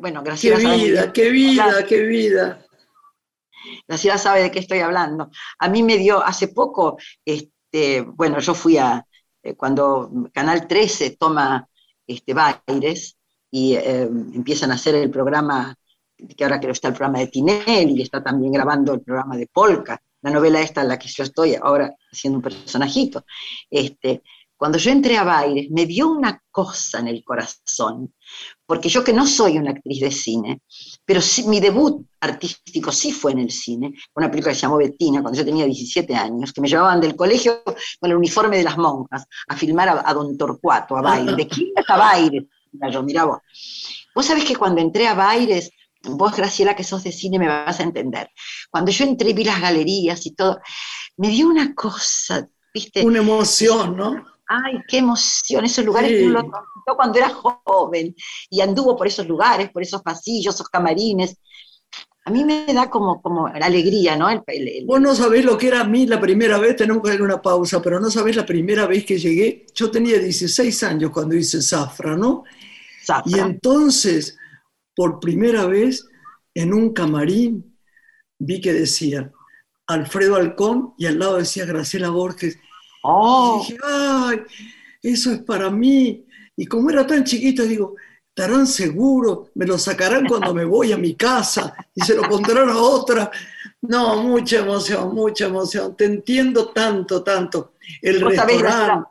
[0.00, 0.58] bueno, gracias.
[0.58, 2.66] Qué vida, qué vida, qué vida.
[3.86, 5.30] Graciela sabe de qué estoy hablando.
[5.58, 9.06] A mí me dio hace poco, este, bueno, yo fui a,
[9.42, 11.68] eh, cuando Canal 13 toma
[12.06, 13.16] este, Baires
[13.50, 15.74] y eh, empiezan a hacer el programa,
[16.36, 19.46] que ahora creo está el programa de Tinelli, y está también grabando el programa de
[19.46, 23.24] Polka, la novela esta en la que yo estoy ahora haciendo un personajito.
[23.70, 24.22] Este,
[24.56, 28.14] cuando yo entré a Baires, me dio una cosa en el corazón,
[28.66, 30.60] porque yo que no soy una actriz de cine,
[31.04, 34.78] pero sí, mi debut artístico sí fue en el cine, una película que se llamó
[34.78, 38.64] Bettina, cuando yo tenía 17 años, que me llevaban del colegio con el uniforme de
[38.64, 42.44] las monjas a filmar a, Don Torcuato, a Baires, de quién a Baires,
[42.90, 43.40] yo miraba.
[44.14, 45.70] Vos sabés que cuando entré a Baires,
[46.02, 48.30] vos Graciela que sos de cine me vas a entender,
[48.70, 50.60] cuando yo entré vi las galerías y todo,
[51.16, 53.04] me dio una cosa, ¿viste?
[53.04, 54.35] Una emoción, ¿no?
[54.48, 56.50] Ay, qué emoción, esos lugares que uno
[56.86, 58.14] lo cuando era joven
[58.48, 61.36] y anduvo por esos lugares, por esos pasillos, esos camarines.
[62.24, 64.28] A mí me da como, como alegría, ¿no?
[64.84, 67.40] Vos no sabés lo que era a mí la primera vez, tenemos que hacer una
[67.40, 69.66] pausa, pero no sabés la primera vez que llegué.
[69.74, 72.44] Yo tenía 16 años cuando hice Zafra, ¿no?
[73.26, 74.36] Y entonces,
[74.94, 76.08] por primera vez,
[76.54, 77.78] en un camarín,
[78.38, 79.30] vi que decía
[79.86, 82.58] Alfredo Alcón y al lado decía Graciela Borges.
[83.02, 83.62] Oh.
[83.62, 84.40] Y dije, ay,
[85.02, 86.26] eso es para mí.
[86.56, 87.94] Y como era tan chiquita, digo,
[88.36, 92.68] estarán seguros, me lo sacarán cuando me voy a mi casa y se lo pondrán
[92.68, 93.30] a otra.
[93.82, 95.96] No, mucha emoción, mucha emoción.
[95.96, 97.74] Te entiendo tanto, tanto.
[98.02, 99.08] El restaurante.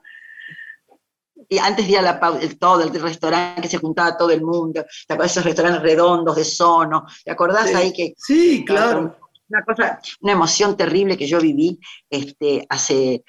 [1.47, 4.83] Y antes de a la el, todo el restaurante que se juntaba todo el mundo,
[5.07, 7.05] ¿te acuerdas esos restaurantes redondos de sono?
[7.23, 8.13] ¿Te acordás ahí que...
[8.17, 9.17] Sí, claro.
[9.47, 13.23] Una cosa, una emoción terrible que yo viví este, hace,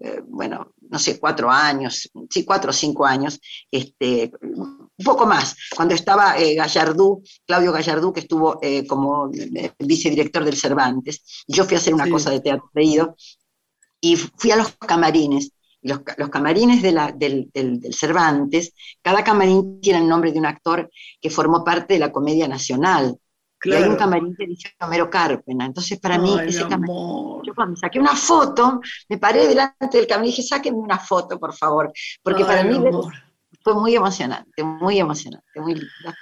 [0.00, 5.56] eh, bueno, no sé, cuatro años, sí, cuatro o cinco años, este, un poco más,
[5.76, 11.64] cuando estaba eh, Gallardú, Claudio Gallardú, que estuvo eh, como eh, vicedirector del Cervantes, yo
[11.64, 13.14] fui a hacer una cosa de teatro leído,
[14.00, 19.80] y fui a los camarines, los, los camarines de la, del, del, Cervantes, cada camarín
[19.80, 23.16] tiene el nombre de un actor que formó parte de la Comedia Nacional.
[23.62, 25.66] Y hay un camarín que dice Homero Carpena.
[25.66, 30.28] Entonces, para mí, ese camarín, yo cuando saqué una foto, me paré delante del camarín
[30.28, 31.92] y dije, sáquenme una foto, por favor.
[32.22, 32.78] Porque para mí,
[33.62, 36.16] fue muy emocionante, muy emocionante, muy linda.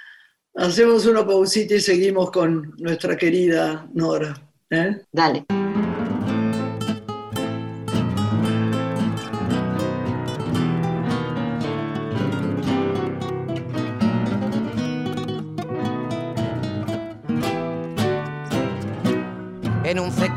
[0.55, 4.35] Hacemos una pausita y seguimos con nuestra querida Nora.
[4.69, 5.01] ¿eh?
[5.11, 5.45] Dale.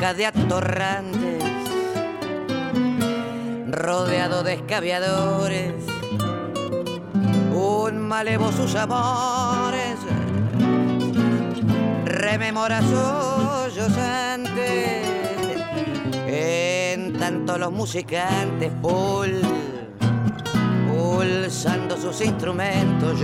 [0.03, 1.43] De atorrantes,
[3.71, 5.75] rodeado de escaviadores
[7.55, 9.97] un malevo sus amores,
[12.05, 12.83] rememora
[13.97, 15.07] antes.
[16.27, 19.41] En tanto los musicantes pul,
[20.91, 23.19] pulsando sus instrumentos,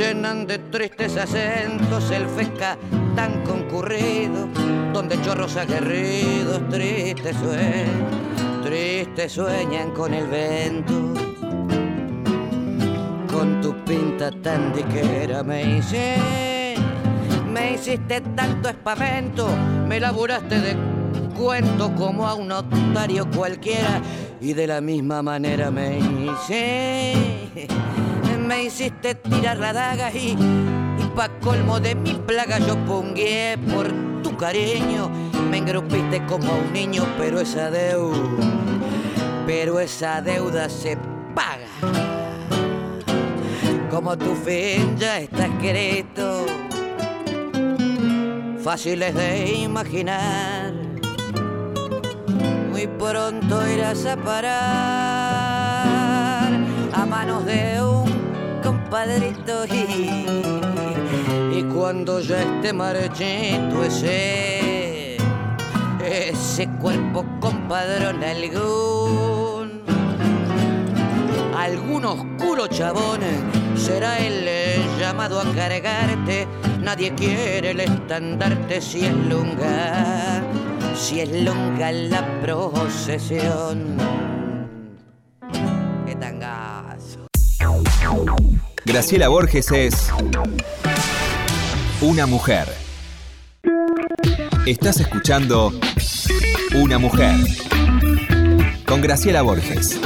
[0.00, 2.78] llenan de tristes acentos el fesca
[3.14, 4.48] tan concurrido,
[4.94, 10.94] donde chorros aguerridos tristes sueñan, tristes sueñan con el vento
[13.30, 16.16] con tu pinta tan diquera me hice.
[17.52, 19.48] Me hiciste tanto espamento,
[19.86, 20.76] me laburaste de
[21.38, 24.00] cuento como a un notario cualquiera
[24.40, 27.50] y de la misma manera me hice.
[28.50, 30.36] Me hiciste tirar la daga y,
[30.98, 33.86] y pa' colmo de mi plaga yo pongué por
[34.24, 35.08] tu cariño.
[35.48, 38.18] Me engrupiste como un niño, pero esa deuda,
[39.46, 40.98] pero esa deuda se
[41.32, 41.68] paga
[43.88, 46.46] como tu fin ya está escrito,
[48.64, 50.72] fáciles de imaginar.
[52.70, 54.50] Muy pronto irás a parar
[56.92, 58.09] a manos de un
[58.90, 60.18] compadrito y,
[61.58, 65.16] y cuando ya esté marchito ese,
[66.04, 69.82] ese cuerpo compadrón algún,
[71.56, 73.20] algún oscuro chabón
[73.76, 76.48] será el llamado a cargarte.
[76.80, 80.42] Nadie quiere el estandarte si es lunga,
[80.96, 83.96] si es lunga la procesión.
[86.04, 87.28] ¡Qué tangazo!
[88.84, 90.10] Graciela Borges es
[92.00, 92.66] una mujer.
[94.66, 95.72] Estás escuchando
[96.74, 97.36] Una mujer
[98.86, 100.00] con Graciela Borges.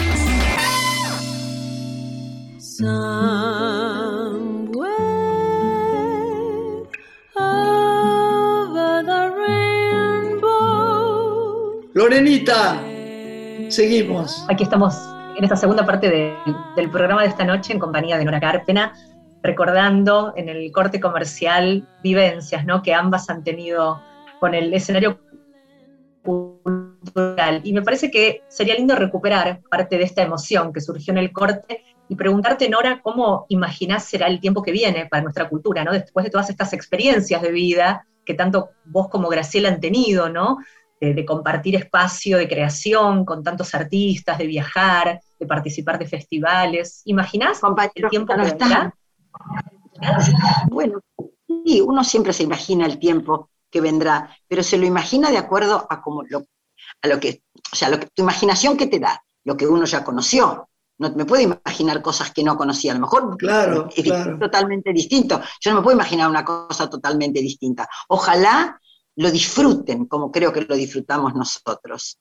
[11.94, 12.82] Lorenita,
[13.68, 14.44] seguimos.
[14.48, 16.10] Aquí estamos en esta segunda parte
[16.76, 18.92] del programa de esta noche en compañía de Nora Carpena,
[19.42, 22.82] recordando en el corte comercial vivencias ¿no?
[22.82, 24.00] que ambas han tenido
[24.40, 25.20] con el escenario
[26.22, 27.60] cultural.
[27.64, 31.32] Y me parece que sería lindo recuperar parte de esta emoción que surgió en el
[31.32, 35.92] corte y preguntarte, Nora, cómo imaginás será el tiempo que viene para nuestra cultura, ¿no?
[35.92, 40.58] Después de todas estas experiencias de vida que tanto vos como Graciela han tenido, ¿no?
[41.00, 47.02] De, compartir espacio de creación con tantos artistas, de viajar, de participar de festivales.
[47.04, 47.60] ¿Imaginás
[47.94, 48.94] el tiempo que vendrá?
[50.70, 51.00] Bueno,
[51.64, 55.86] sí, uno siempre se imagina el tiempo que vendrá, pero se lo imagina de acuerdo
[55.90, 56.44] a, como lo,
[57.02, 57.42] a lo que,
[57.72, 60.68] o sea, lo que, tu imaginación que te da, lo que uno ya conoció.
[60.96, 64.04] No me puedo imaginar cosas que no conocía, a lo mejor claro, es
[64.38, 65.40] totalmente distinto.
[65.60, 67.88] Yo no me puedo imaginar una cosa totalmente distinta.
[68.08, 68.80] Ojalá
[69.16, 72.18] lo disfruten como creo que lo disfrutamos nosotros.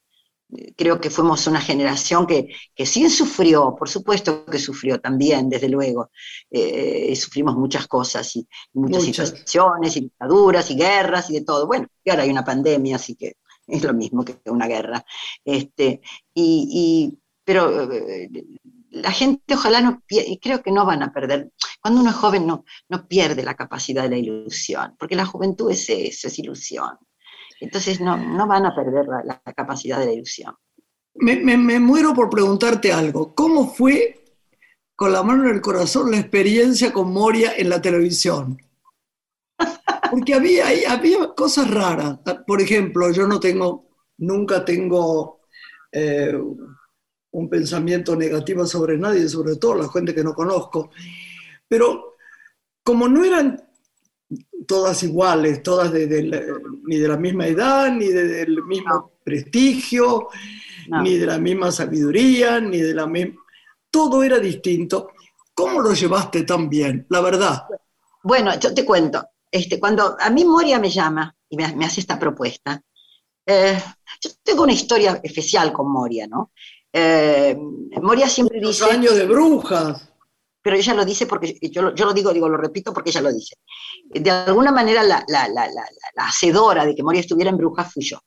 [0.76, 5.68] Creo que fuimos una generación que, que sí sufrió, por supuesto que sufrió también, desde
[5.68, 6.10] luego.
[6.50, 11.66] Eh, sufrimos muchas cosas y, muchas, situaciones y dictaduras y guerras y de todo.
[11.66, 15.04] Bueno, y ahora hay una pandemia, así que es lo mismo que una guerra.
[15.44, 16.00] Este,
[16.34, 18.30] y, pero eh,
[18.94, 21.50] la gente ojalá no y creo que no van a perder.
[21.80, 25.70] Cuando uno es joven no, no pierde la capacidad de la ilusión, porque la juventud
[25.70, 26.96] es eso, es ilusión.
[27.60, 30.54] Entonces no, no van a perder la, capacidad de la ilusión.
[31.14, 33.34] Me, me, muero por preguntarte algo.
[33.34, 34.36] ¿Cómo fue,
[34.96, 38.58] con la mano en el corazón, la experiencia con Moria en la televisión?
[40.10, 42.18] Porque había, había cosas raras.
[42.46, 43.88] Por ejemplo, yo no tengo,
[44.18, 45.40] nunca tengo
[45.92, 46.36] eh,
[47.34, 50.90] un pensamiento negativo sobre nadie, sobre todo la gente que no conozco.
[51.66, 52.16] Pero
[52.82, 53.60] como no eran
[54.66, 56.06] todas iguales, todas de,
[56.84, 60.28] ni de la misma edad, ni del mismo prestigio,
[61.02, 63.40] ni de la misma sabiduría, ni de la misma...
[63.90, 65.10] Todo era distinto.
[65.54, 67.64] ¿Cómo lo llevaste tan bien, la verdad?
[68.22, 69.24] Bueno, yo te cuento.
[69.50, 72.80] Este, cuando a mí Moria me llama y me, hace esta propuesta,
[73.46, 73.80] eh,
[74.20, 76.50] yo tengo una historia especial con Moria, ¿no?
[76.96, 77.56] Eh,
[78.00, 78.84] Moria siempre dice...
[78.84, 80.08] años de brujas.
[80.62, 83.56] Pero ella lo dice porque, yo, lo digo, digo, lo repito porque ella lo dice.
[84.08, 85.24] De alguna manera la,
[86.16, 88.18] hacedora de que Moria estuviera en brujas fui yo.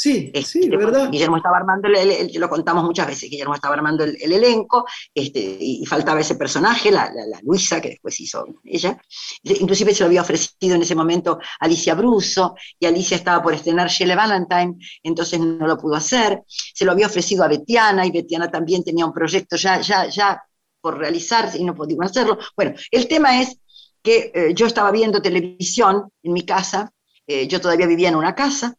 [0.00, 1.10] Sí, este, sí, de verdad.
[1.10, 5.84] Guillermo estaba armando, el, lo contamos muchas veces, Guillermo estaba armando el, elenco, este, y,
[5.86, 7.10] faltaba ese personaje, la,
[7.42, 8.96] Luisa, que después hizo ella.
[9.42, 13.88] Inclusive se lo había ofrecido en ese momento Alicia Bruso, y Alicia estaba por estrenar
[13.88, 16.44] Shelley Valentine, entonces no lo pudo hacer.
[16.46, 20.40] Se lo había ofrecido a Betiana, y Betiana también tenía un proyecto ya, ya, ya
[20.80, 22.38] por realizarse y no podía hacerlo.
[22.54, 23.58] Bueno, el tema es
[24.00, 26.92] que eh, yo estaba viendo televisión en mi casa,
[27.26, 28.76] eh, yo todavía vivía en una casa,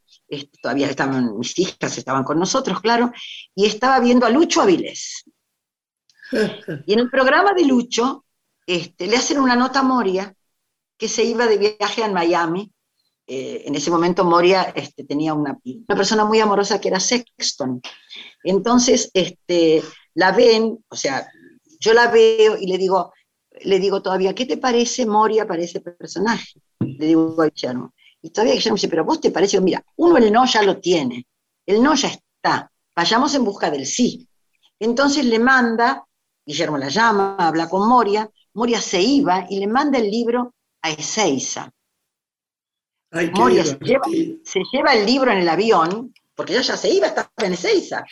[0.62, 3.12] todavía estaban mis hijas, estaban con nosotros, claro,
[3.56, 5.26] y estaba viendo a Lucho Avilés.
[6.86, 8.26] Y en el programa de Lucho
[8.68, 10.34] este, le hacen una nota a Moria
[10.98, 12.72] que se iba de viaje a Miami.
[13.26, 17.82] Eh, en ese momento Moria este, tenía una, una, persona muy amorosa que era Sexton.
[18.44, 21.28] Entonces este, la ven, o sea,
[21.80, 23.14] yo la veo y le digo,
[23.62, 26.62] le digo todavía, ¿qué te parece Moria para ese personaje?
[26.80, 27.94] Le digo a Guillermo.
[28.22, 31.26] Y todavía Guillermo dice, pero vos te parece, mira, uno el no ya lo tiene,
[31.66, 34.28] el no ya está, vayamos en busca del sí.
[34.80, 36.06] Entonces le manda,
[36.46, 40.92] Guillermo la llama, habla con Moria, Moria se iba y le manda el libro a
[40.92, 41.72] Ezeiza.
[43.34, 43.78] Moria se
[44.72, 48.04] lleva, el libro en el avión, porque ella ya se iba, estaba en Ezeiza.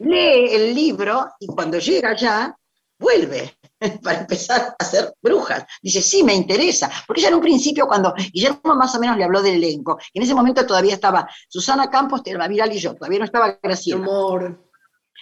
[0.00, 2.56] Lee el libro y cuando llega allá,
[2.98, 3.56] vuelve
[4.02, 5.64] para empezar a hacer brujas.
[5.82, 9.24] Dice, sí, me interesa, porque ya en un principio cuando Guillermo más o menos le
[9.24, 13.20] habló del elenco, en ese momento todavía estaba Susana Campos, Telma Viral y yo, todavía
[13.20, 14.02] no estaba Graciela.
[14.02, 14.66] Amor.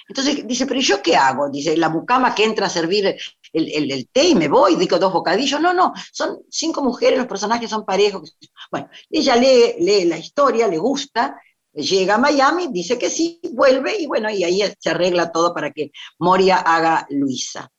[0.08, 1.48] Entonces dice, pero yo qué hago?
[1.48, 3.16] Dice, la mucama que entra a servir
[3.52, 5.60] el, té y me voy, digo dos bocadillos.
[5.60, 8.36] No, no, son cinco mujeres, los personajes son parejos.
[8.70, 11.40] Bueno, ella lee, lee la historia, le gusta,
[11.72, 15.72] llega a Miami, dice que sí, vuelve y bueno, y ahí se arregla todo para
[15.72, 17.70] que Moria haga Luisa.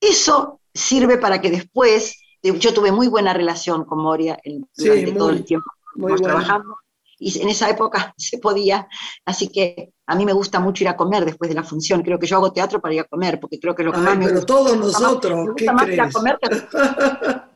[0.00, 4.38] Eso sirve para que después, yo tuve muy buena relación con Moria
[4.76, 6.76] durante todo el tiempo que trabajando,
[7.18, 8.88] y en esa época se podía,
[9.24, 12.18] así que a mí me gusta mucho ir a comer después de la función, creo
[12.18, 14.26] que yo hago teatro para ir a comer, porque creo que lo que más me
[14.26, 16.38] pero todos nosotros, me gusta más ir a comer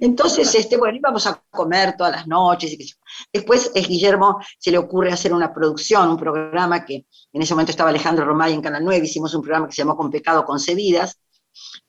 [0.00, 2.72] Entonces, este, bueno, íbamos a comer todas las noches.
[2.72, 2.92] Y
[3.32, 7.70] Después, es Guillermo se le ocurre hacer una producción, un programa que en ese momento
[7.70, 11.20] estaba Alejandro Romay en Canal 9, hicimos un programa que se llamó Con Pecado Concebidas,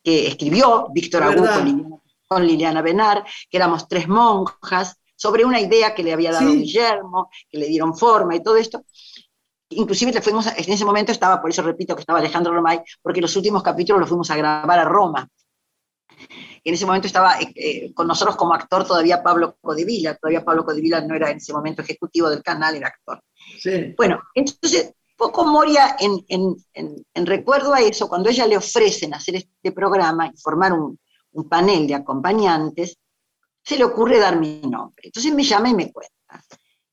[0.03, 6.03] que escribió Víctor Agú con Liliana, Benar, que éramos tres monjas, sobre una idea que
[6.03, 8.85] le había dado Guillermo, que le dieron forma y todo esto.
[9.69, 13.21] Inclusive le fuimos, en ese momento estaba, por eso repito que estaba Alejandro Romay, porque
[13.21, 15.27] los últimos capítulos los fuimos a grabar a Roma.
[16.63, 20.65] En ese momento estaba eh, eh, con nosotros como actor todavía Pablo Codevilla, todavía Pablo
[20.65, 23.21] Codevilla no era en ese momento ejecutivo del canal, era actor.
[23.97, 30.27] Bueno, entonces poco Moria, en, recuerdo a eso, cuando ella le ofrecen hacer este programa
[30.27, 30.99] y formar un,
[31.49, 32.97] panel de acompañantes,
[33.61, 35.03] se le ocurre dar mi nombre.
[35.03, 36.41] Entonces me llama y me cuenta.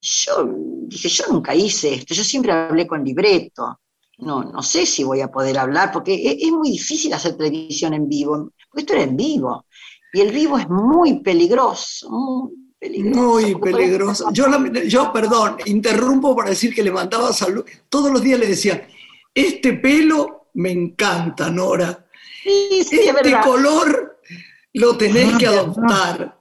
[0.00, 0.48] Yo
[0.88, 3.78] dije, yo nunca hice esto, yo siempre hablé con libreto.
[4.18, 7.94] No, no sé si voy a poder hablar, porque es, es muy difícil hacer televisión
[7.94, 9.66] en vivo, porque esto era en vivo.
[10.12, 14.30] Y el vivo es muy peligroso, muy muy peligroso.
[14.32, 14.46] Yo,
[14.86, 17.64] yo, perdón, interrumpo para decir que le mandaba salud.
[17.88, 18.88] Todos los días le decía,
[19.34, 22.06] este pelo me encanta, Nora.
[22.42, 24.18] Sí, sí, este color
[24.74, 26.40] lo tenés que adoptar.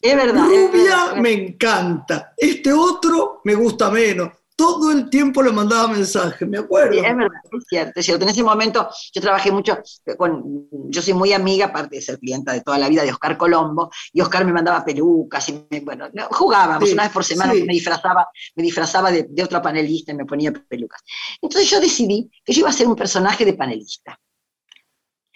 [0.00, 0.44] Es verdad.
[0.44, 2.34] Rubia me encanta.
[2.36, 6.94] Este otro me gusta menos todo el tiempo le mandaba mensajes, me acuerdo.
[6.94, 8.24] es verdad, es cierto, es cierto.
[8.24, 9.78] En ese momento yo trabajé mucho
[10.16, 13.36] con, yo soy muy amiga, aparte de ser clienta de toda la vida, de Oscar
[13.36, 18.28] Colombo, y Oscar me mandaba pelucas, y bueno, jugábamos, una vez por semana me disfrazaba,
[18.54, 21.02] me disfrazaba de, otra panelista y me ponía pelucas.
[21.40, 24.18] Entonces yo decidí que yo iba a ser un personaje de panelista.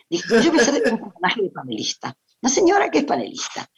[0.09, 2.17] Dije, yo voy a ser un personaje de panelista.
[2.41, 3.69] Una señora que es panelista.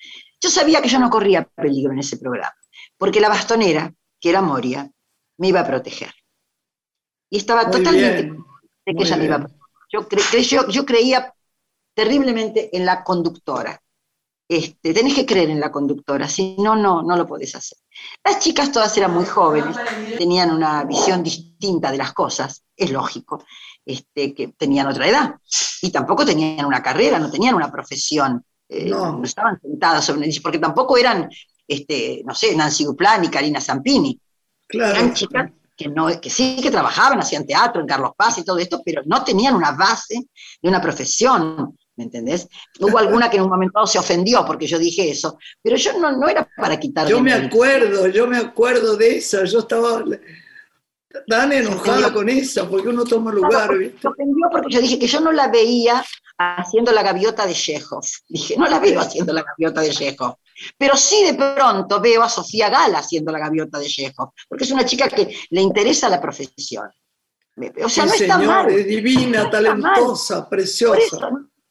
[0.40, 2.54] Yo sabía que yo no corría peligro en ese programa,
[2.96, 4.90] porque la bastonera, que era Moria,
[5.40, 6.12] me iba a proteger.
[7.30, 8.36] Y estaba totalmente
[8.86, 9.40] de que ella me iba a
[10.08, 10.42] proteger.
[10.42, 11.34] Yo, yo, creía
[11.94, 13.80] terriblemente en la conductora.
[14.48, 17.78] Este, tenés que creer en la conductora, si no, no, no lo podés hacer.
[18.24, 19.76] Las chicas todas eran muy jóvenes,
[20.18, 23.44] tenían una visión distinta de las cosas, es lógico,
[23.86, 25.34] este, que tenían otra edad,
[25.82, 29.20] y tampoco tenían una carrera, no tenían una profesión eh, no.
[29.24, 31.28] estaban sentadas sobre porque tampoco eran,
[31.66, 34.18] este, no sé, Nancy Duplán ni Karina Zampini.
[34.70, 34.94] Claro.
[34.94, 38.58] Eran chicas que, no, que sí que trabajaban, hacían teatro en Carlos Paz y todo
[38.58, 40.14] esto, pero no tenían una base
[40.62, 41.76] de una profesión.
[41.96, 42.48] ¿Me entendés?
[42.78, 46.12] Hubo alguna que en un momento se ofendió porque yo dije eso, pero yo no,
[46.12, 47.06] no era para quitar.
[47.06, 50.02] Yo me acuerdo, yo me acuerdo de eso, yo estaba
[51.26, 53.70] tan enojada con eso, porque uno toma lugar.
[54.00, 56.02] Se ofendió porque yo dije que yo no la veía
[56.38, 58.04] haciendo la gaviota de Chekhov.
[58.28, 60.36] Dije, no la veo haciendo la gaviota de Chekhov.
[60.76, 64.70] Pero sí de pronto veo a Sofía Gala haciendo la gaviota de Chekhov, porque es
[64.70, 66.88] una chica que le interesa la profesión.
[67.84, 68.70] O sea, no está mal.
[68.70, 71.30] Es divina, talentosa, preciosa.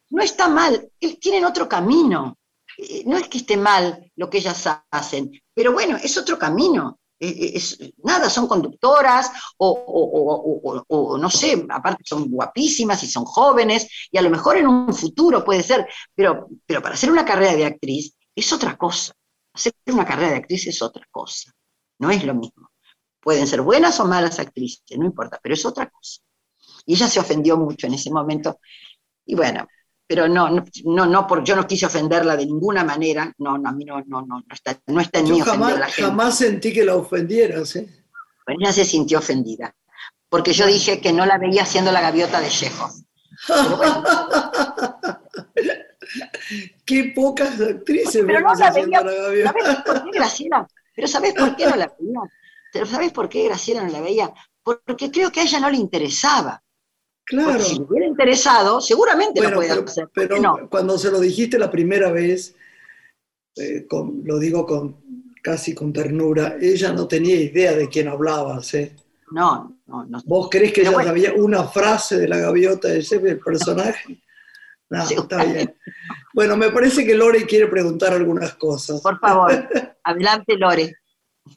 [0.10, 0.90] no está mal.
[1.20, 2.38] Tienen otro camino.
[2.78, 7.00] Eh, no es que esté mal lo que ellas hacen, pero bueno, es otro camino.
[7.22, 14.18] Eh, eh, nada, son conductoras o, no sé, aparte son guapísimas y son jóvenes y
[14.18, 15.86] a lo mejor en un futuro puede ser,
[16.16, 19.14] pero, pero para hacer una carrera de actriz es otra cosa.
[19.54, 21.52] Hacer una carrera de actriz es otra cosa,
[22.00, 22.72] no es lo mismo.
[23.20, 26.22] Pueden ser buenas o malas actrices, no importa, pero es otra cosa.
[26.86, 28.60] Y ella se ofendió mucho en ese momento.
[29.26, 29.68] Y bueno,
[30.08, 33.72] pero no, no, no, por, yo no quise ofenderla de ninguna manera, no, no, a
[33.72, 36.02] mí no, no, no, está, no está en yo mí jamás, la gente.
[36.02, 37.88] Jamás sentí que la ofendieras, ¿eh?
[38.46, 39.76] Bueno, ella se sintió ofendida,
[40.28, 42.90] porque yo dije que no la veía haciendo la gaviota de Chejo.
[46.86, 49.02] Qué pocas actrices pero no la veía.
[49.02, 50.68] ¿Sabes por qué, Graciela?
[50.96, 52.86] Pero ¿sabes por qué no la veía?
[52.86, 54.34] ¿Sabes por qué Graciela no la veía?
[54.64, 56.62] Porque creo que a ella no le interesaba.
[57.26, 57.60] Claro.
[57.60, 60.10] si le hubiera interesado, seguramente lo puede hacer.
[60.14, 62.56] Pero cuando se lo dijiste la primera vez,
[63.56, 63.86] eh,
[64.24, 64.98] lo digo con
[65.42, 68.74] casi con ternura, ella no tenía idea de quién hablabas.
[68.74, 68.96] ¿eh?
[69.32, 70.22] No, no, no.
[70.26, 74.20] ¿Vos crees que ella sabía una frase de la gaviota de ese personaje?
[74.90, 75.76] No, está bien.
[76.34, 79.02] Bueno, me parece que Lore quiere preguntar algunas cosas.
[79.02, 79.52] Por favor,
[80.04, 80.96] adelante Lore.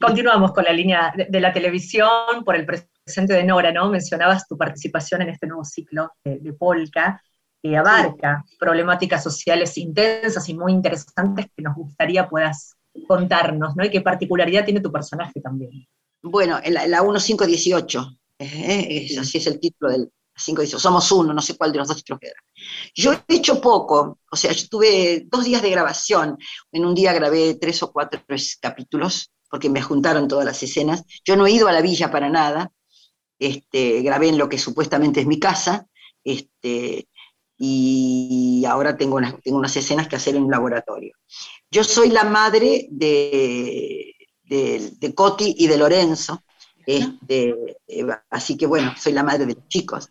[0.01, 3.91] Continuamos con la línea de, la televisión por el presente de Nora, ¿no?
[3.91, 7.23] Mencionabas tu participación en este nuevo ciclo de, Polka,
[7.63, 12.75] que abarca problemáticas sociales intensas y muy interesantes que nos gustaría puedas
[13.07, 13.85] contarnos, ¿no?
[13.85, 15.87] Y qué particularidad tiene tu personaje también.
[16.23, 21.57] Bueno, la, la 1518, eh, así es el título del 518, somos uno, no sé
[21.57, 22.35] cuál de los dos títulos queda.
[22.95, 26.39] Yo he hecho poco, o sea, yo tuve dos días de grabación,
[26.71, 28.23] en un día grabé tres o cuatro
[28.61, 31.05] capítulos, porque me juntaron todas las escenas.
[31.25, 32.73] Yo no he ido a la villa para nada,
[33.39, 35.87] este, grabé en lo que supuestamente es mi casa,
[36.25, 37.09] este,
[37.59, 41.15] y ahora tengo unas, tengo unas escenas que hacer en un laboratorio.
[41.71, 46.43] Yo soy la madre de, de, Coti y de Lorenzo,
[46.87, 47.55] este,
[48.31, 50.11] así que bueno, soy la madre de los chicos.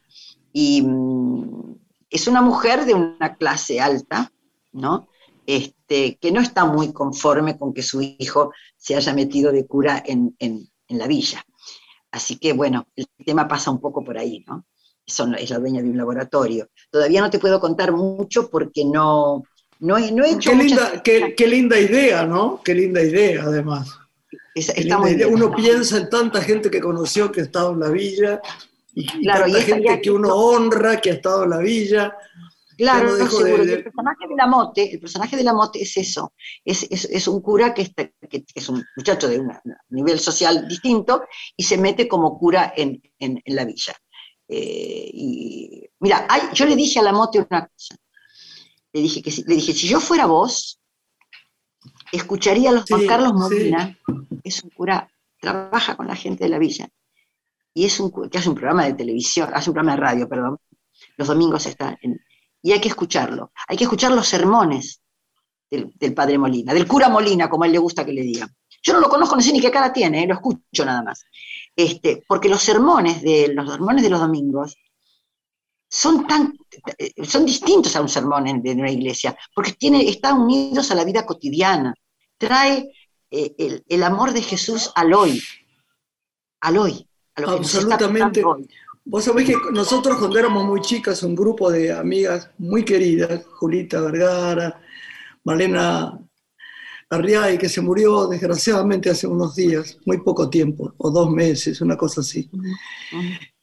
[0.53, 1.75] Y mm,
[2.09, 4.31] es una mujer de una clase alta,
[4.73, 5.07] ¿no?
[5.45, 10.03] Este, que no está muy conforme con que su hijo se haya metido de cura
[10.05, 10.35] en,
[10.89, 11.43] la villa.
[12.11, 14.65] Así que bueno, el tema pasa un poco por ahí, ¿no?
[15.05, 16.69] es la dueña de un laboratorio.
[16.89, 19.43] Todavía no te puedo contar mucho porque no,
[19.79, 20.51] no, he, hecho...
[20.51, 22.61] Qué linda, qué, linda idea, ¿no?
[22.63, 23.89] Qué linda idea, además.
[25.27, 28.41] Uno piensa en tanta gente que conoció que ha estado en la villa
[28.93, 32.15] y, claro, gente que uno honra que ha estado en la villa.
[32.77, 33.63] Claro, no, seguro.
[33.63, 36.33] El personaje de la Mote, el personaje de la Mote es eso,
[36.65, 39.51] es, un cura que, está, que, es un muchacho de un
[39.89, 41.23] nivel social distinto
[41.55, 43.01] y se mete como cura en,
[43.45, 43.93] la villa.
[44.47, 47.95] Eh, y mira, yo le dije a la Mote una cosa.
[48.93, 50.81] Le dije que si, le dije, si yo fuera vos,
[52.11, 53.97] escucharía a los Juan Carlos Molina,
[54.43, 55.07] es un cura,
[55.39, 56.89] trabaja con la gente de la villa,
[57.73, 60.57] y es un que hace un programa de televisión, hace un programa de radio, perdón.
[61.17, 62.19] Los domingos está en,
[62.61, 63.51] y hay que escucharlo.
[63.67, 65.01] Hay que escuchar los sermones
[65.69, 68.49] del, padre Molina, del cura Molina, como a él le gusta que le digan.
[68.83, 71.23] Yo no lo conozco, no sé ni qué cara tiene, eh, lo escucho nada más.
[71.75, 74.75] Este, porque los sermones de los sermones de los domingos
[75.87, 76.53] son tan
[77.23, 81.25] son distintos a un sermón de una iglesia, porque tiene, están unidos a la vida
[81.25, 81.93] cotidiana.
[82.37, 82.91] Trae
[83.29, 85.41] eh, el, amor de Jesús al hoy,
[86.61, 87.07] al hoy,
[87.43, 88.41] a lo que Absolutamente.
[88.41, 92.85] Nos está Vos sabés que nosotros cuando éramos muy chicas, un grupo de amigas muy
[92.85, 94.79] queridas, Julita Vergara,
[95.43, 96.19] Malena
[97.09, 101.97] Arriay, que se murió desgraciadamente hace unos días, muy poco tiempo, o dos meses, una
[101.97, 102.49] cosa así.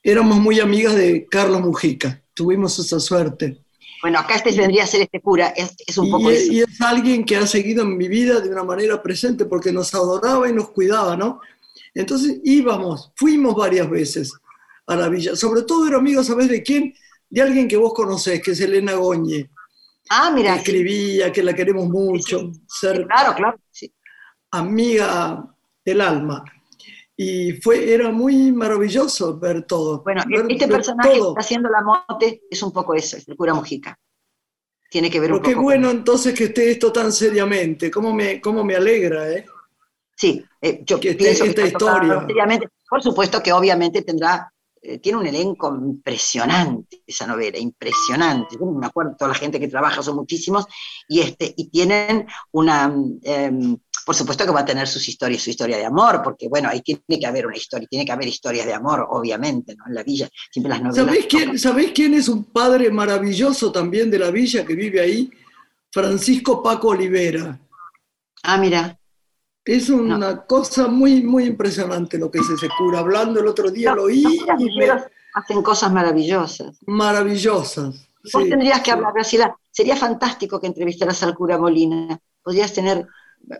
[0.03, 3.61] Éramos muy amigas de Carlos Mujica, tuvimos esa suerte.
[4.01, 6.51] Bueno, acá este vendría a ser este cura, es, un poco y, eso.
[6.51, 9.93] Y es alguien que ha seguido en mi vida de una manera presente porque nos
[9.93, 11.41] adoraba y nos cuidaba, ¿no?
[11.93, 14.33] Entonces íbamos, fuimos varias veces
[14.87, 15.35] a la villa.
[15.35, 16.93] Sobre todo era amigo, ¿sabes de quién?
[17.29, 19.49] De alguien que vos conocés, que es Elena Goñe.
[20.09, 20.53] Ah, mira.
[20.53, 22.51] Que escribía, que la queremos mucho.
[22.67, 23.59] ser claro, claro.
[24.51, 26.43] Amiga del alma.
[27.15, 30.01] Y fue, era muy maravilloso ver todo.
[30.03, 33.53] Bueno, este personaje que está haciendo la mote es un poco eso, es el cura
[33.53, 33.99] Mujica.
[34.89, 35.49] Tiene que ver un poco.
[35.49, 37.91] Qué bueno entonces que esté esto tan seriamente.
[37.91, 39.45] ¿Cómo me, cómo me alegra, eh?
[40.19, 42.25] Sí, eh, yo que pienso esta historia.
[42.27, 42.67] Seriamente.
[42.89, 44.51] Por supuesto que obviamente tendrá
[44.81, 48.57] eh, tiene un elenco impresionante esa novela, impresionante.
[48.59, 50.65] Yo me acuerdo, toda la gente que trabaja son muchísimos,
[51.07, 52.93] y, este, y tienen una,
[53.23, 56.69] em, por supuesto que va a tener sus historias, su historia de amor, porque bueno,
[56.69, 59.85] ahí tiene que haber una historia, tiene que haber historias de amor, obviamente, ¿no?
[59.87, 61.05] En la villa, siempre las novelas.
[61.05, 65.29] ¿Sabéis quién, ¿Sabéis quién es un padre maravilloso también de la villa que vive ahí?
[65.91, 67.59] Francisco Paco Olivera.
[68.43, 68.98] Ah, mira.
[69.65, 72.99] Es una cosa muy, muy impresionante lo que es ese cura.
[72.99, 74.23] Hablando el otro día lo oí.
[74.57, 74.79] y
[75.33, 76.79] Hacen cosas maravillosas.
[76.87, 78.09] Maravillosas.
[78.33, 79.55] Vos tendrías que hablar, Graciela.
[79.69, 82.19] Sería fantástico que entrevistaras al cura Molina.
[82.41, 83.07] Podrías tener.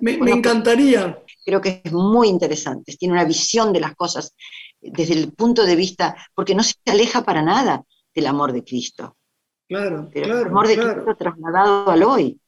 [0.01, 1.21] Me, encantaría.
[1.45, 2.95] Creo que es muy interesante.
[2.97, 4.35] Tiene una visión de las cosas
[4.81, 7.83] desde el punto de vista, porque no se aleja para nada
[8.13, 9.15] del amor de Cristo.
[9.67, 10.39] Claro, claro.
[10.39, 12.39] El amor de Cristo trasladado al hoy.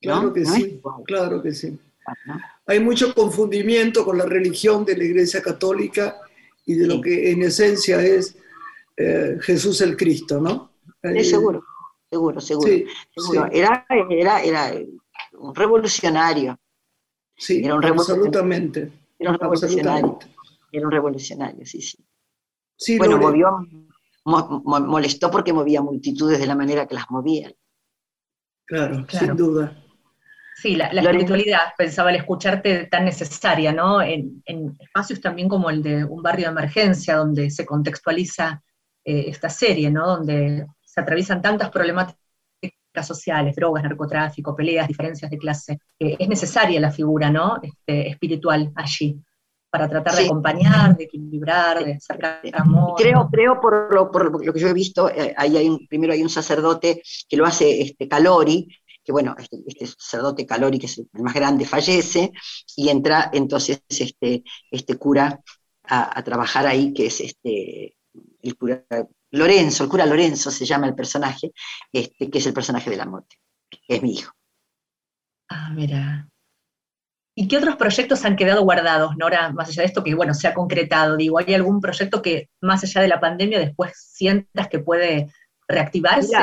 [0.00, 1.78] Claro que sí, claro que sí
[2.66, 6.20] hay mucho confundimiento con la religión de la Iglesia Católica
[6.64, 8.36] y de lo que en esencia es
[8.96, 10.72] eh, Jesús el Cristo, ¿no?
[11.02, 11.64] Sí, seguro,
[12.08, 12.68] seguro, seguro.
[13.50, 14.74] Era, era,
[15.32, 16.58] un revolucionario.
[17.36, 18.92] Sí, era un absolutamente.
[19.18, 20.18] Era un revolucionario.
[20.70, 21.82] Era un revolucionario, sí,
[22.76, 22.98] sí.
[22.98, 23.50] bueno, movió,
[24.24, 27.52] molestó porque movía multitudes de la manera que las movía.
[28.66, 29.04] claro.
[29.10, 29.81] sin duda.
[30.54, 34.02] Sí, la, espiritualidad, pensaba al escucharte tan necesaria, ¿no?
[34.02, 34.42] En,
[34.78, 38.62] espacios también como el de un barrio de emergencia, donde se contextualiza
[39.04, 40.06] eh, esta serie, ¿no?
[40.06, 42.18] Donde se atraviesan tantas problemáticas
[43.02, 45.78] sociales, drogas, narcotráfico, peleas, diferencias de clase.
[45.98, 47.58] es necesaria la figura, ¿no?
[47.62, 49.18] Este, espiritual allí,
[49.72, 52.94] para tratar de acompañar, de equilibrar, de acercar amor.
[52.98, 56.12] Creo, creo por lo, por lo que yo he visto, eh, ahí hay un, primero
[56.12, 58.68] hay un sacerdote que lo hace este, Calori,
[59.04, 62.32] que bueno, este, este, sacerdote Calori, que es el más grande, fallece,
[62.76, 65.40] y entra entonces este, este cura
[65.84, 67.96] a, trabajar ahí, que es este,
[68.42, 68.84] el cura
[69.30, 71.52] Lorenzo, el cura Lorenzo se llama el personaje,
[71.92, 73.36] este, que es el personaje de la muerte,
[73.68, 74.32] que es mi hijo.
[75.48, 76.28] Ah, mira.
[77.34, 80.48] ¿Y qué otros proyectos han quedado guardados, Nora, más allá de esto que, bueno, se
[80.48, 81.16] ha concretado?
[81.16, 85.32] Digo, ¿hay algún proyecto que, más allá de la pandemia, después sientas que puede
[85.66, 86.36] reactivarse?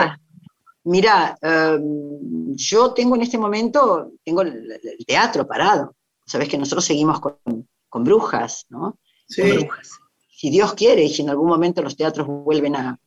[0.83, 5.95] Mira, em, yo tengo en este momento, tengo el, teatro parado.
[6.25, 8.97] Sabes que nosotros seguimos con, brujas, ¿no?
[9.27, 9.41] Sí.
[9.41, 9.99] brujas.
[10.31, 12.99] Si Dios quiere y si en algún momento los teatros vuelven a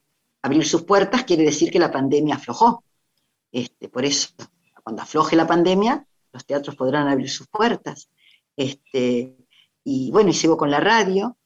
[0.42, 2.84] abrir sus puertas, quiere decir que la pandemia aflojó.
[3.50, 4.28] Este, por eso,
[4.82, 8.10] cuando afloje la pandemia, los teatros podrán abrir sus puertas.
[8.56, 9.36] Este,
[9.84, 11.36] y bueno, y sigo con la radio,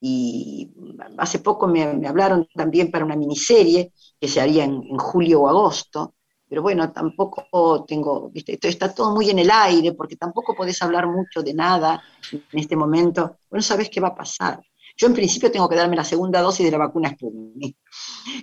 [0.00, 0.70] y
[1.18, 6.14] hace poco me, hablaron también para una miniserie que se haría en, julio o agosto,
[6.48, 11.08] pero bueno, tampoco tengo, esto está todo muy en el aire, porque tampoco podés hablar
[11.08, 14.60] mucho de nada en este momento, bueno, sabes qué va a pasar.
[14.96, 17.76] Yo en principio tengo que darme la segunda dosis de la vacuna Sputnik.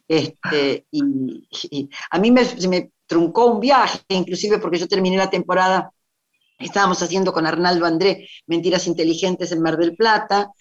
[0.08, 5.92] Este, y, a mí me, me truncó un viaje, inclusive porque yo terminé la temporada
[6.60, 10.52] Estábamos haciendo con Arnaldo André Mentiras Inteligentes en Mar del Plata,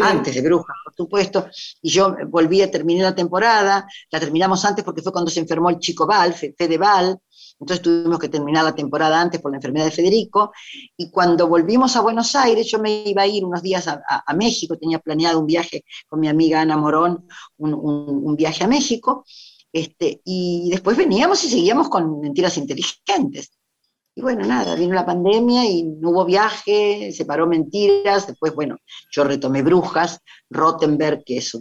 [0.00, 1.46] antes de Brujas, por supuesto,
[1.80, 5.70] y yo volví a terminar la temporada, la terminamos antes porque fue cuando se enfermó
[5.70, 7.18] el chico Val, Fede Val,
[7.58, 10.52] entonces tuvimos que terminar la temporada antes por la enfermedad de Federico,
[10.96, 14.76] y cuando volvimos a Buenos Aires, yo me iba a ir unos días a, México,
[14.76, 17.26] tenía planeado un viaje con mi amiga Ana Morón,
[17.56, 19.24] un, viaje a México,
[19.72, 23.57] este, y después veníamos y seguíamos con Mentiras Inteligentes.
[24.18, 28.78] Y bueno, nada, vino la pandemia y no hubo viaje, se paró mentiras, después, bueno,
[29.12, 30.18] yo retomé Brujas,
[30.50, 31.56] Rottenberg, que es,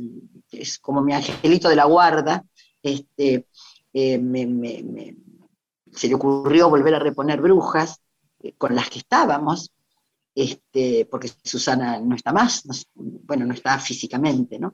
[0.51, 2.43] es como mi angelito de la guarda,
[2.82, 3.45] este,
[3.93, 5.16] eh,
[5.91, 8.01] se le ocurrió volver a reponer Brujas,
[8.41, 9.70] eh, con las que estábamos,
[10.34, 12.64] este, porque Susana no está más,
[12.95, 14.74] bueno, no está físicamente, ¿no?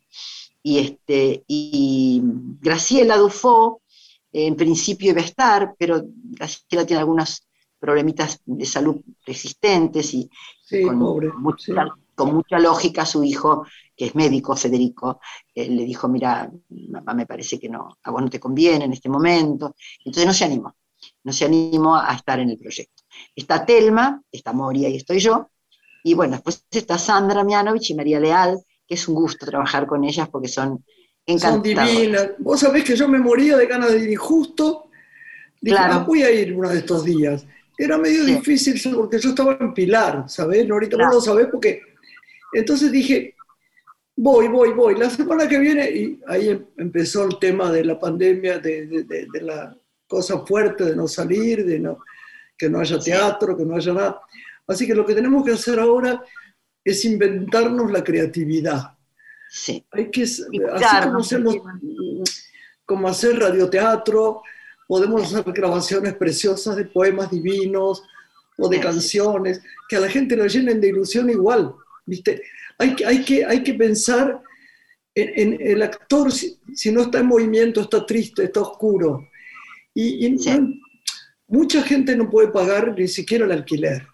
[0.61, 2.21] Y, este, y
[2.61, 3.81] Graciela Dufo,
[4.31, 7.45] en principio iba a estar, pero Graciela tiene algunos
[7.84, 10.29] problemitas de salud resistentes y
[10.86, 15.19] con, mucha, con, mucha, lógica su hijo, que es médico, Federico,
[15.53, 18.93] eh, le dijo, mira, mamá me parece que no, a vos no te conviene en
[18.93, 19.75] este momento.
[19.99, 20.73] Entonces no se animó,
[21.25, 23.03] no se animó a estar en el proyecto.
[23.36, 25.49] Está Telma, está Moria y estoy yo,
[26.03, 30.05] y bueno, después está Sandra Mianovich y María Leal, que es un gusto trabajar con
[30.05, 30.86] ellas porque son
[31.25, 31.89] encantadoras.
[31.89, 32.29] Son divinas.
[32.39, 34.89] Vos sabés que yo me moría de ganas de ir y justo
[35.59, 35.93] dije, claro.
[35.95, 37.45] Ah, voy a ir uno de estos días.
[37.78, 40.69] Era medio difícil porque yo estaba en Pilar, ¿sabés?
[40.69, 41.82] ahorita no lo sabés porque...
[42.53, 43.36] Entonces dije,
[44.15, 44.95] voy, voy, voy.
[44.95, 49.41] La semana que viene, y ahí em, empezó el tema de la pandemia, de, de,
[49.41, 49.76] la
[50.07, 51.99] cosa fuerte de no salir, de no,
[52.57, 54.21] que no haya teatro, que no haya nada.
[54.67, 56.24] Así que lo que tenemos que hacer ahora
[56.84, 58.97] es inventarnos la creatividad.
[59.49, 59.86] Sí.
[59.91, 61.55] Hay que, así como hacemos,
[62.86, 64.41] como hacer radioteatro,
[64.93, 68.03] podemos hacer grabaciones preciosas de poemas divinos
[68.59, 71.73] o de canciones, que a la gente lo llenen de ilusión igual,
[72.05, 72.43] ¿viste?
[72.77, 74.39] Hay que, hay que, hay que pensar
[75.15, 79.27] en, el actor, si, no está en movimiento, está triste, está oscuro.
[79.95, 80.37] Y,
[81.47, 84.07] mucha gente no puede pagar ni siquiera el alquiler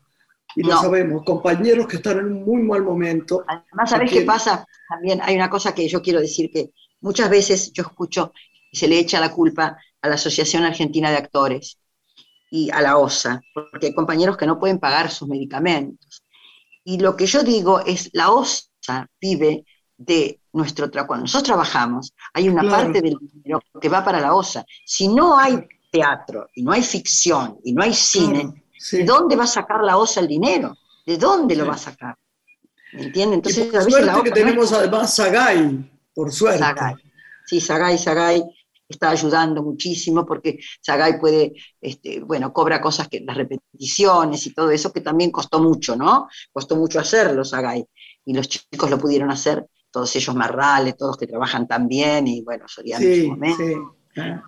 [0.55, 3.43] y lo sabemos, compañeros que están en un muy mal momento.
[3.45, 4.65] Además, ¿sabes qué pasa?
[4.88, 6.71] También hay una cosa que yo quiero decir que
[7.01, 8.32] muchas veces yo escucho
[8.71, 11.80] y se le echa la culpa a la Asociación Argentina de Actores
[12.52, 16.24] y a la OSA, porque hay compañeros que no pueden pagar sus medicamentos.
[16.84, 19.66] Y lo que yo digo es, la OSA vive
[19.97, 21.10] de nuestro trabajo.
[21.10, 24.66] Cuando nosotros trabajamos, hay una parte del dinero que va para la OSA.
[24.86, 28.54] Si no hay teatro, y no hay ficción, y no hay cine,
[28.91, 30.78] ¿De dónde va a sacar la OSA el dinero?
[31.06, 32.16] ¿De dónde lo va a sacar?
[32.93, 33.38] ¿Me entiendes?
[33.38, 36.60] Entonces, por a suerte que tenemos además Sagay, por suerte.
[36.60, 36.95] Sagay.
[37.45, 38.43] Sí, Sagay, Sagay
[38.89, 44.71] está ayudando muchísimo porque Sagay puede, este, bueno, cobra cosas que las repeticiones y todo
[44.71, 46.27] eso que también costó mucho, ¿no?
[46.51, 47.85] Costó mucho hacerlo Sagay.
[48.25, 52.41] Y los chicos lo pudieron hacer, todos ellos Marrales, todos que trabajan tan bien y
[52.41, 53.95] bueno, Soriano en su momento.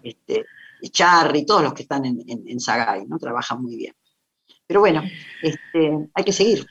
[0.03, 0.45] Este,
[0.91, 3.19] Charry, todos los que están en, en, en Sagay, ¿no?
[3.19, 3.93] Trabajan muy bien.
[4.65, 5.03] Pero bueno,
[5.41, 6.65] este, hay que seguir.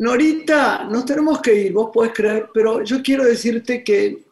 [0.00, 4.27] Norita, nos tenemos que ir, vos podés creer, pero yo quiero decirte que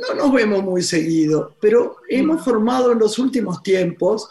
[0.00, 4.28] no nos vemos muy seguido, pero hemos formado en los últimos tiempos.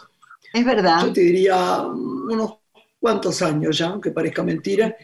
[0.52, 1.06] Es verdad.
[1.06, 2.54] Yo te diría unos
[2.98, 4.94] cuantos años ya, aunque parezca mentira,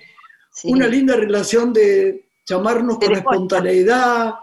[0.64, 4.34] una linda relación de llamarnos con espontaneidad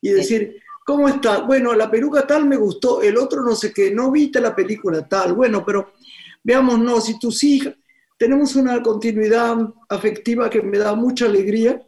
[0.00, 1.40] y decir, ¿cómo está?
[1.42, 5.06] Bueno, la peluca tal me gustó, el otro no sé qué, no viste la película
[5.08, 5.92] tal, bueno, pero
[6.44, 7.74] Veamos, no, si tus hijas,
[8.18, 9.56] tenemos una continuidad
[9.88, 11.82] afectiva que me da mucha alegría.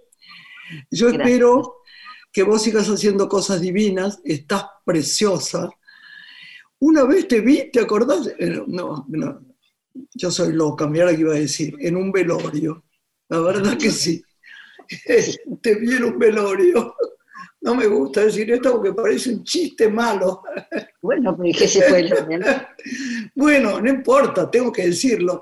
[0.90, 1.82] Yo espero
[2.36, 5.70] que vos sigas haciendo cosas divinas, estás preciosa.
[6.80, 8.30] Una vez te vi, ¿te acordás?
[8.38, 9.40] Eh, no, no,
[10.12, 12.84] yo soy loca, mira lo que iba a decir, en un velorio.
[13.30, 14.22] La verdad que sí.
[15.62, 16.94] te vi en un velorio.
[17.62, 20.42] No me gusta decir esto porque parece un chiste malo.
[21.00, 22.06] Bueno, pero ¿qué se fue
[23.34, 25.40] Bueno, no importa, tengo que decirlo.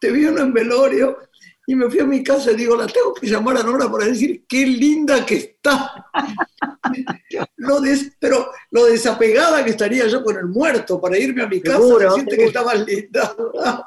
[0.00, 1.18] Te vi en velorio
[1.66, 4.06] y me fui a mi casa y digo, la tengo que llamar a Nora para
[4.06, 6.10] decir qué linda que está.
[7.56, 7.80] lo
[8.18, 12.02] pero lo desapegada que estaría yo con el muerto para irme a mi casa y
[12.02, 13.34] decirte que estaba linda.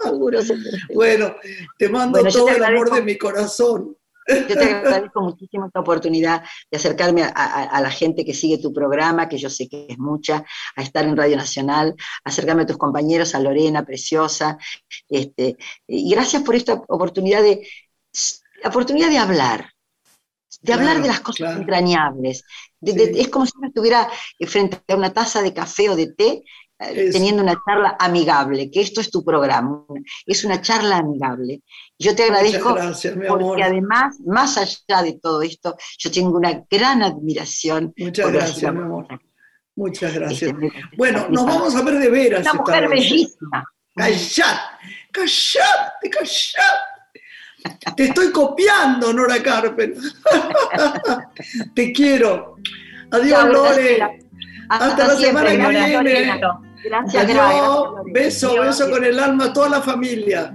[0.02, 0.40] Seguro,
[0.94, 1.36] bueno,
[1.78, 3.98] te mando todo el amor de mi corazón.
[4.28, 9.30] Yo te agradezco muchísimo esta oportunidad de acercarme a, la gente que sigue tu programa,
[9.30, 10.44] que yo sé que es mucha,
[10.76, 14.58] a estar en Radio Nacional, acercarme a tus compañeros, a Lorena, preciosa.
[15.10, 15.58] Este,
[15.88, 17.68] y gracias por esta oportunidad de,
[18.64, 19.70] oportunidad de hablar,
[20.62, 22.44] de hablar de las cosas entrañables.
[22.82, 24.10] es como si uno estuviera
[24.48, 26.44] frente a una taza de café o de té
[26.78, 29.86] eh, teniendo una charla amigable, que esto es tu programa,
[30.26, 31.62] es una charla amigable.
[31.98, 32.76] Yo te agradezco
[33.28, 37.94] porque además, más allá de todo esto, yo tengo una gran admiración.
[37.98, 39.08] Muchas gracias, mi amor.
[39.76, 40.54] Muchas gracias.
[40.98, 42.42] bueno, nos vamos a ver de veras.
[42.42, 43.64] Una mujer bellísima.
[43.96, 46.96] Callate, callate, callate.
[47.96, 49.96] Te estoy copiando, Nora Carpen.
[51.76, 52.58] Te quiero.
[53.12, 54.20] Adiós, Lore.
[54.70, 56.42] Hasta, la semana que viene.
[56.84, 57.96] Gracias, Adiós.
[58.12, 60.54] Beso, beso con el alma a toda la familia.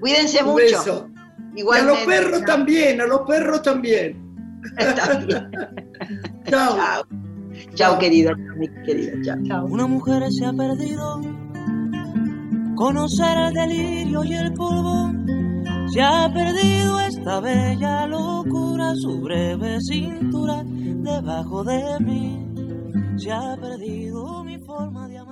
[0.00, 0.56] Cuídense mucho.
[0.56, 1.08] Beso.
[1.54, 4.16] Y a los perros también, a los perros también.
[6.48, 6.76] chao.
[6.76, 7.04] chao.
[7.74, 9.12] Chao, querida, mi querida.
[9.44, 9.66] Chao.
[9.66, 11.20] Una mujer se ha perdido.
[12.76, 15.12] Conocer el delirio y el polvo
[15.92, 22.46] Se ha perdido esta bella locura, su breve cintura debajo de mí.
[23.16, 25.27] Se ha perdido mi forma de amar.